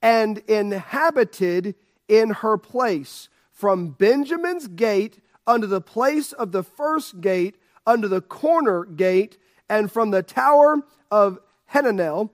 [0.00, 1.74] and inhabited
[2.08, 7.56] in her place from Benjamin's gate unto the place of the first gate,
[7.86, 11.38] unto the corner gate, and from the tower of
[11.72, 12.30] Hananeel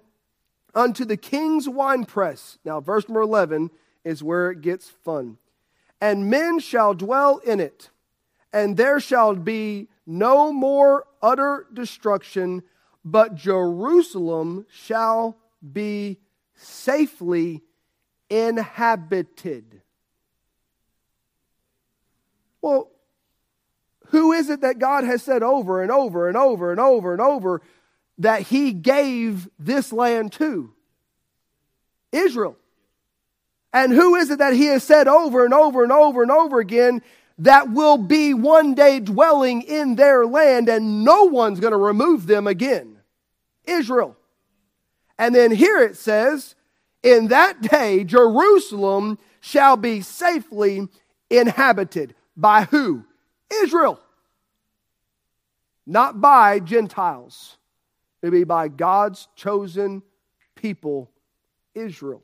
[0.75, 2.59] unto the king's winepress.
[2.65, 3.71] Now, verse number 11
[4.05, 5.39] is where it gets fun.
[6.01, 7.91] And men shall dwell in it,
[8.53, 12.63] and there shall be no more utter destruction,
[13.05, 15.37] but Jerusalem shall
[15.73, 16.19] be
[16.55, 17.63] safely
[18.29, 19.83] inhabited.
[22.61, 22.91] Well,
[24.07, 27.21] who is it that God has said over and over and over and over and
[27.21, 27.63] over
[28.19, 30.73] that He gave this land to?
[32.13, 32.57] Israel.
[33.73, 36.61] And who is it that He has said over and over and over and over
[36.61, 37.03] again
[37.43, 42.27] that will be one day dwelling in their land and no one's going to remove
[42.27, 42.99] them again?
[43.65, 44.17] Israel.
[45.19, 46.55] And then here it says,
[47.03, 50.89] in that day, Jerusalem shall be safely
[51.31, 52.15] inhabited.
[52.37, 53.05] By who?
[53.53, 53.99] Israel.
[55.85, 57.57] Not by Gentiles.
[58.23, 60.03] It'll be by God's chosen
[60.55, 61.11] people,
[61.75, 62.23] Israel.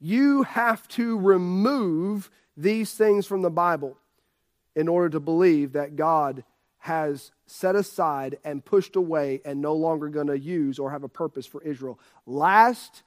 [0.00, 3.96] You have to remove these things from the Bible
[4.76, 6.44] in order to believe that God
[6.78, 11.08] has set aside and pushed away and no longer going to use or have a
[11.08, 11.98] purpose for Israel.
[12.26, 13.02] Last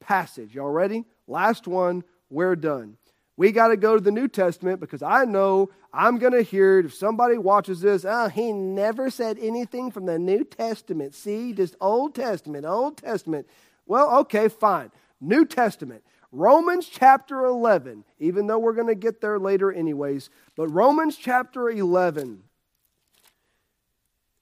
[0.00, 0.54] passage.
[0.54, 1.04] Y'all ready?
[1.26, 2.96] Last one, we're done.
[3.36, 6.78] We got to go to the New Testament because I know I'm going to hear
[6.78, 8.04] it if somebody watches this.
[8.08, 11.14] Oh, he never said anything from the New Testament.
[11.14, 13.46] See, just Old Testament, Old Testament.
[13.86, 14.90] Well, okay, fine.
[15.20, 16.02] New Testament.
[16.32, 21.70] Romans chapter 11, even though we're going to get there later, anyways, but Romans chapter
[21.70, 22.42] 11.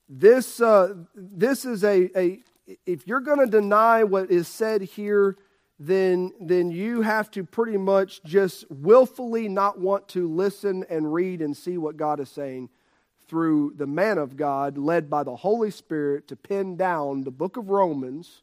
[0.08, 2.40] This, uh, this is a, a,
[2.86, 5.36] if you're going to deny what is said here,
[5.78, 11.42] then, then you have to pretty much just willfully not want to listen and read
[11.42, 12.68] and see what God is saying
[13.26, 17.56] through the man of God, led by the Holy Spirit, to pin down the book
[17.56, 18.42] of Romans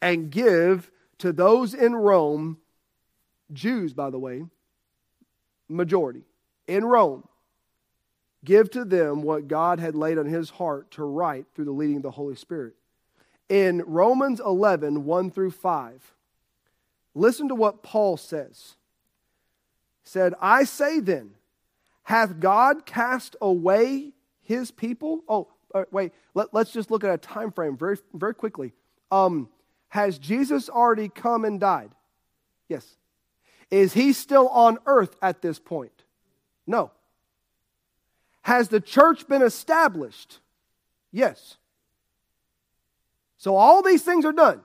[0.00, 0.90] and give
[1.22, 2.58] to those in Rome,
[3.52, 4.44] Jews, by the way,
[5.68, 6.24] majority,
[6.66, 7.28] in Rome,
[8.44, 11.96] give to them what God had laid on his heart to write through the leading
[11.98, 12.74] of the Holy Spirit
[13.48, 16.14] in Romans 11, 1 through 5.
[17.14, 18.74] Listen to what Paul says.
[20.02, 21.34] He said, I say then,
[22.02, 24.10] hath God cast away
[24.40, 25.22] his people?
[25.28, 28.72] Oh, uh, wait, let, us just look at a time frame very, very quickly.
[29.12, 29.48] Um,
[29.92, 31.90] has Jesus already come and died?
[32.66, 32.96] Yes.
[33.70, 35.92] Is he still on earth at this point?
[36.66, 36.92] No.
[38.40, 40.38] Has the church been established?
[41.10, 41.58] Yes.
[43.36, 44.62] So all these things are done.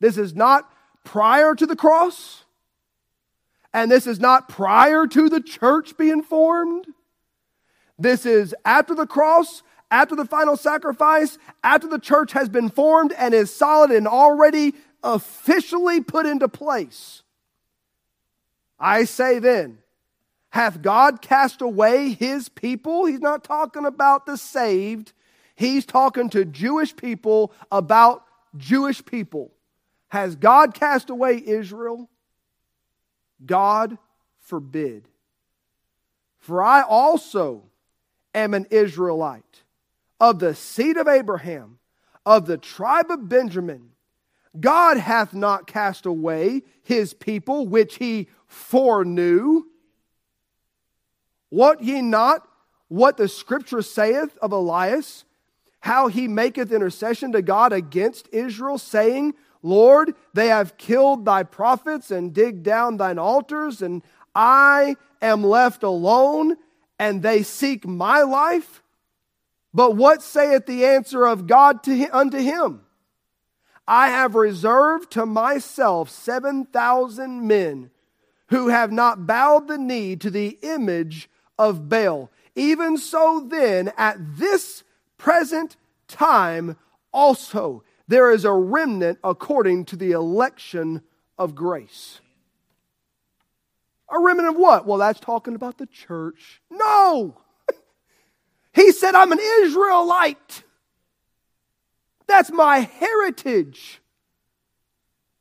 [0.00, 0.70] This is not
[1.02, 2.44] prior to the cross,
[3.72, 6.86] and this is not prior to the church being formed.
[7.98, 9.62] This is after the cross,
[9.96, 14.74] after the final sacrifice, after the church has been formed and is solid and already
[15.02, 17.22] officially put into place.
[18.78, 19.78] I say then,
[20.50, 23.06] hath God cast away his people?
[23.06, 25.14] He's not talking about the saved,
[25.54, 28.22] He's talking to Jewish people about
[28.58, 29.50] Jewish people.
[30.08, 32.10] Has God cast away Israel?
[33.46, 33.96] God
[34.40, 35.08] forbid.
[36.38, 37.62] For I also
[38.34, 39.62] am an Israelite
[40.20, 41.78] of the seed of Abraham,
[42.24, 43.90] of the tribe of Benjamin.
[44.58, 49.64] God hath not cast away his people which he foreknew.
[51.50, 52.46] What ye not
[52.88, 55.24] what the scripture saith of Elias,
[55.80, 62.10] how he maketh intercession to God against Israel, saying, Lord, they have killed thy prophets
[62.10, 64.02] and digged down thine altars, and
[64.34, 66.56] I am left alone,
[66.98, 68.82] and they seek my life.
[69.76, 72.80] But what saith the answer of God to, unto him?
[73.86, 77.90] I have reserved to myself 7,000 men
[78.46, 82.30] who have not bowed the knee to the image of Baal.
[82.54, 84.82] Even so, then, at this
[85.18, 85.76] present
[86.08, 86.78] time,
[87.12, 91.02] also there is a remnant according to the election
[91.36, 92.22] of grace.
[94.10, 94.86] A remnant of what?
[94.86, 96.62] Well, that's talking about the church.
[96.70, 97.42] No!
[98.76, 100.62] He said, I'm an Israelite.
[102.26, 104.02] That's my heritage.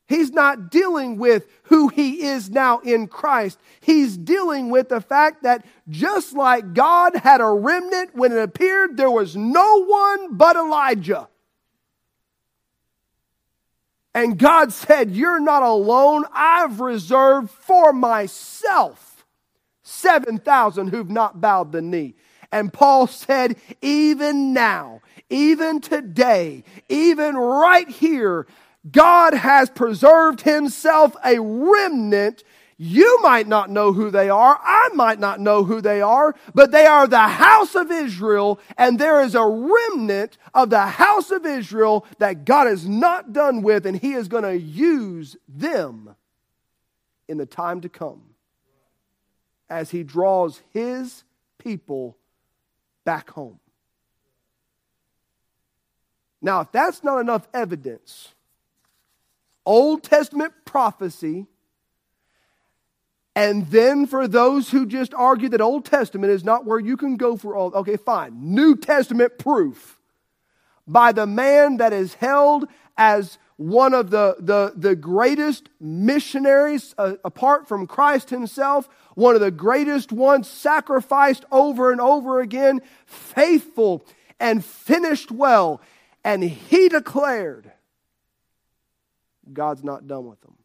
[0.07, 3.59] He's not dealing with who he is now in Christ.
[3.81, 8.95] He's dealing with the fact that just like God had a remnant when it appeared,
[8.95, 11.27] there was no one but Elijah.
[14.13, 16.23] And God said, You're not alone.
[16.31, 19.25] I've reserved for myself
[19.83, 22.15] 7,000 who've not bowed the knee.
[22.55, 28.47] And Paul said, Even now, even today, even right here,
[28.89, 32.45] God has preserved himself a remnant.
[32.77, 34.57] You might not know who they are.
[34.63, 38.97] I might not know who they are, but they are the house of Israel, and
[38.97, 43.85] there is a remnant of the house of Israel that God is not done with,
[43.85, 46.15] and he is going to use them
[47.27, 48.21] in the time to come
[49.69, 51.25] as he draws his
[51.57, 52.15] people
[53.05, 53.59] back home.
[56.41, 58.33] Now, if that's not enough evidence,
[59.65, 61.47] Old Testament prophecy,
[63.35, 67.17] and then for those who just argue that Old Testament is not where you can
[67.17, 68.53] go for all, okay, fine.
[68.53, 69.99] New Testament proof
[70.87, 72.67] by the man that is held
[72.97, 79.41] as one of the, the, the greatest missionaries uh, apart from Christ himself, one of
[79.41, 84.05] the greatest ones sacrificed over and over again, faithful
[84.39, 85.81] and finished well.
[86.23, 87.71] And he declared
[89.51, 90.55] God's not done with them.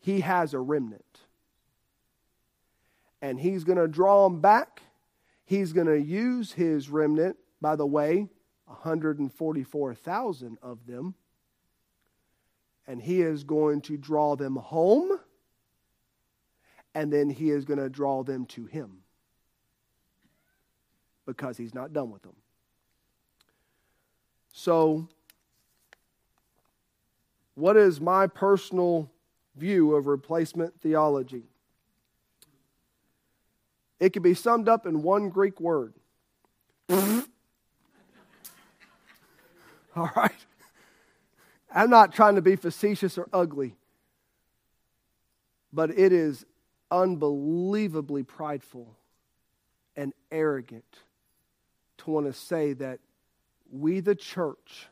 [0.00, 1.04] He has a remnant.
[3.20, 4.82] And he's going to draw them back.
[5.44, 8.28] He's going to use his remnant, by the way,
[8.66, 11.14] 144,000 of them.
[12.86, 15.18] And he is going to draw them home.
[16.94, 18.98] And then he is going to draw them to him.
[21.26, 22.36] Because he's not done with them.
[24.52, 25.08] So
[27.54, 29.10] what is my personal
[29.56, 31.42] view of replacement theology?
[34.00, 35.94] It can be summed up in one Greek word.
[40.00, 40.30] All right?
[41.74, 43.74] I'm not trying to be facetious or ugly,
[45.72, 46.46] but it is
[46.90, 48.96] unbelievably prideful
[49.96, 50.84] and arrogant
[51.98, 53.00] to want to say that
[53.70, 54.86] we, the church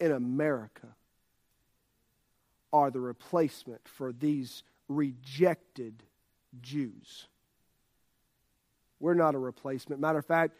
[0.00, 0.88] in America,
[2.72, 6.02] are the replacement for these rejected
[6.62, 7.26] Jews.
[8.98, 10.00] We're not a replacement.
[10.00, 10.56] Matter of fact,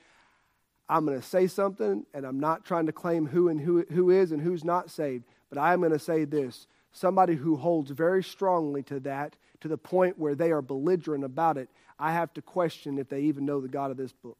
[0.88, 4.10] I'm going to say something, and I'm not trying to claim who and who, who
[4.10, 6.66] is and who's not saved, but I'm going to say this.
[6.92, 11.58] Somebody who holds very strongly to that, to the point where they are belligerent about
[11.58, 11.68] it,
[11.98, 14.38] I have to question if they even know the God of this book.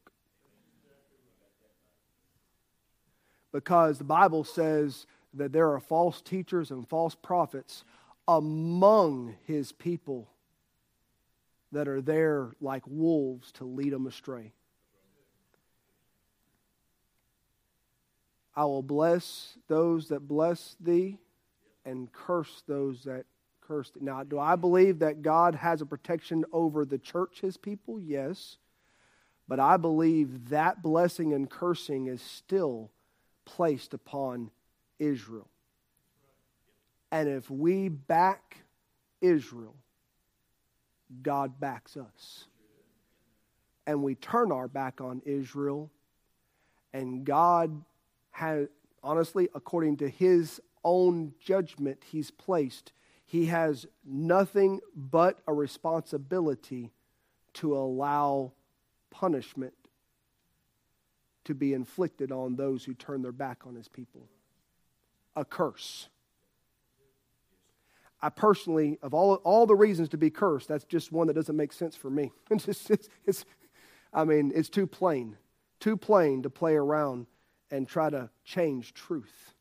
[3.53, 7.85] Because the Bible says that there are false teachers and false prophets
[8.29, 10.29] among his people
[11.73, 14.53] that are there like wolves to lead them astray.
[18.57, 21.19] I will bless those that bless thee
[21.85, 23.27] and curse those that
[23.61, 24.01] curse thee.
[24.03, 28.01] Now, do I believe that God has a protection over the church, his people?
[28.01, 28.57] Yes.
[29.47, 32.91] But I believe that blessing and cursing is still
[33.45, 34.51] placed upon
[34.99, 35.49] Israel.
[37.13, 38.57] And if we back
[39.21, 39.77] Israel,
[41.23, 42.47] God backs us.
[43.87, 45.93] And we turn our back on Israel,
[46.93, 47.85] and God
[48.37, 48.69] has,
[49.03, 52.93] honestly, according to his own judgment he's placed,
[53.25, 56.93] he has nothing but a responsibility
[57.55, 58.53] to allow
[59.11, 59.73] punishment
[61.45, 64.29] to be inflicted on those who turn their back on his people.
[65.35, 66.09] A curse.
[68.21, 71.57] I personally, of all, all the reasons to be cursed, that's just one that doesn't
[71.57, 72.33] make sense for me.
[72.51, 73.45] It's, it's, it's,
[74.13, 75.37] I mean, it's too plain,
[75.81, 77.27] too plain to play around
[77.71, 79.55] and try to change truth.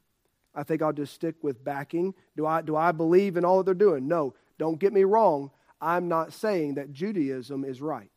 [0.53, 2.13] I think I'll just stick with backing.
[2.37, 4.07] Do I, do I believe in all that they're doing?
[4.07, 4.33] No.
[4.57, 5.51] Don't get me wrong.
[5.81, 8.09] I'm not saying that Judaism is right.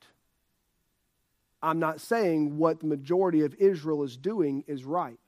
[1.60, 5.18] I'm not saying what the majority of Israel is doing is right.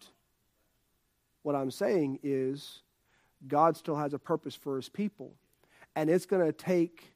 [1.42, 2.82] What I'm saying is
[3.48, 5.32] God still has a purpose for his people.
[5.96, 7.12] And it's going to take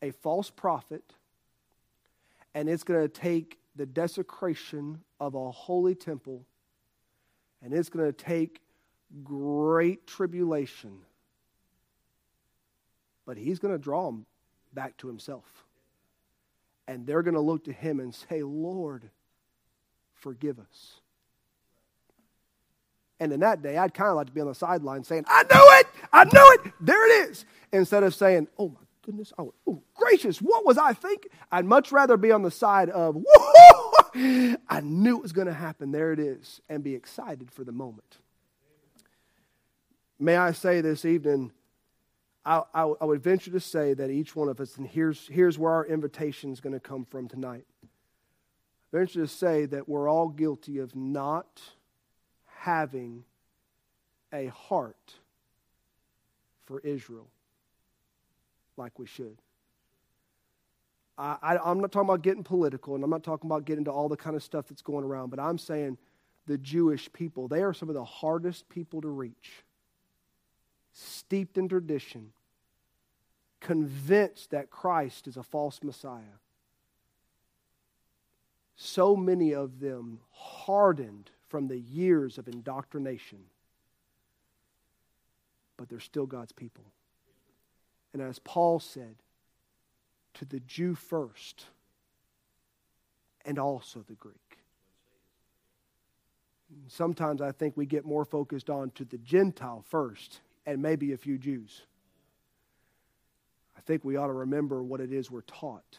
[0.00, 1.14] a false prophet,
[2.54, 6.44] and it's going to take the desecration of a holy temple,
[7.62, 8.60] and it's going to take
[9.22, 10.98] great tribulation.
[13.26, 14.26] But he's going to draw them
[14.72, 15.44] back to himself.
[16.86, 19.08] And they're going to look to him and say, Lord,
[20.12, 21.00] forgive us.
[23.20, 25.42] And in that day, I'd kind of like to be on the sideline saying, I
[25.44, 25.86] knew it!
[26.12, 26.72] I knew it!
[26.80, 27.46] There it is!
[27.72, 31.30] Instead of saying, oh my goodness, oh, oh gracious, what was I thinking?
[31.52, 34.56] I'd much rather be on the side of, woohoo!
[34.68, 35.90] I knew it was going to happen.
[35.90, 36.60] There it is.
[36.68, 38.18] And be excited for the moment.
[40.18, 41.50] May I say this evening,
[42.44, 45.58] I, I, I would venture to say that each one of us, and here's, here's
[45.58, 47.66] where our invitation is going to come from tonight.
[47.82, 51.60] I venture to say that we're all guilty of not
[52.58, 53.24] having
[54.32, 55.14] a heart
[56.64, 57.28] for Israel
[58.76, 59.38] like we should.
[61.16, 64.08] I, am not talking about getting political, and I'm not talking about getting to all
[64.08, 65.96] the kind of stuff that's going around, but I'm saying
[66.46, 69.64] the Jewish people, they are some of the hardest people to reach.
[70.92, 72.32] Steeped in tradition,
[73.60, 76.38] convinced that Christ is a false Messiah.
[78.76, 83.38] So many of them hardened from the years of indoctrination.
[85.76, 86.84] But they're still God's people.
[88.14, 89.16] And as Paul said,
[90.34, 91.66] to the Jew first,
[93.44, 94.36] and also the Greek.
[96.88, 101.16] Sometimes I think we get more focused on to the Gentile first, and maybe a
[101.16, 101.82] few Jews.
[103.76, 105.98] I think we ought to remember what it is we're taught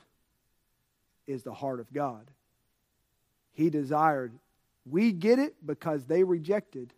[1.28, 2.32] is the heart of God.
[3.54, 4.34] He desired
[4.86, 6.94] we get it because they rejected,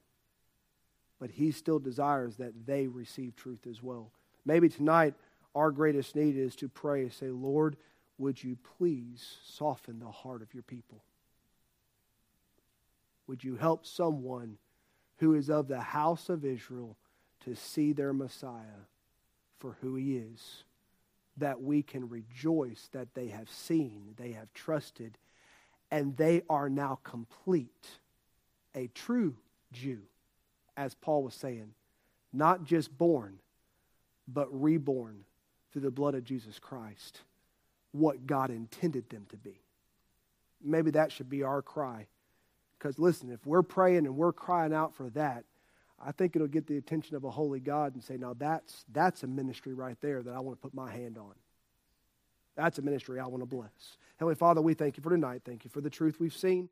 [1.19, 4.11] but He still desires that they receive truth as well.
[4.47, 5.13] Maybe tonight,
[5.53, 7.75] our greatest need is to pray, say, Lord,
[8.17, 11.03] would you please soften the heart of your people?
[13.27, 14.57] Would you help someone
[15.17, 16.95] who is of the house of Israel
[17.43, 18.85] to see their Messiah
[19.59, 20.63] for who he is?
[21.35, 25.17] That we can rejoice that they have seen, they have trusted,
[25.91, 27.87] and they are now complete.
[28.73, 29.35] A true
[29.73, 30.03] Jew,
[30.77, 31.73] as Paul was saying,
[32.31, 33.39] not just born,
[34.27, 35.23] but reborn
[35.71, 37.21] through the blood of Jesus Christ,
[37.91, 39.61] what God intended them to be.
[40.63, 42.07] Maybe that should be our cry.
[42.77, 45.43] Because listen, if we're praying and we're crying out for that,
[46.03, 49.23] I think it'll get the attention of a holy God and say, now that's, that's
[49.23, 51.33] a ministry right there that I want to put my hand on.
[52.55, 53.97] That's a ministry I want to bless.
[54.17, 55.41] Heavenly Father, we thank you for tonight.
[55.45, 56.69] Thank you for the truth we've seen.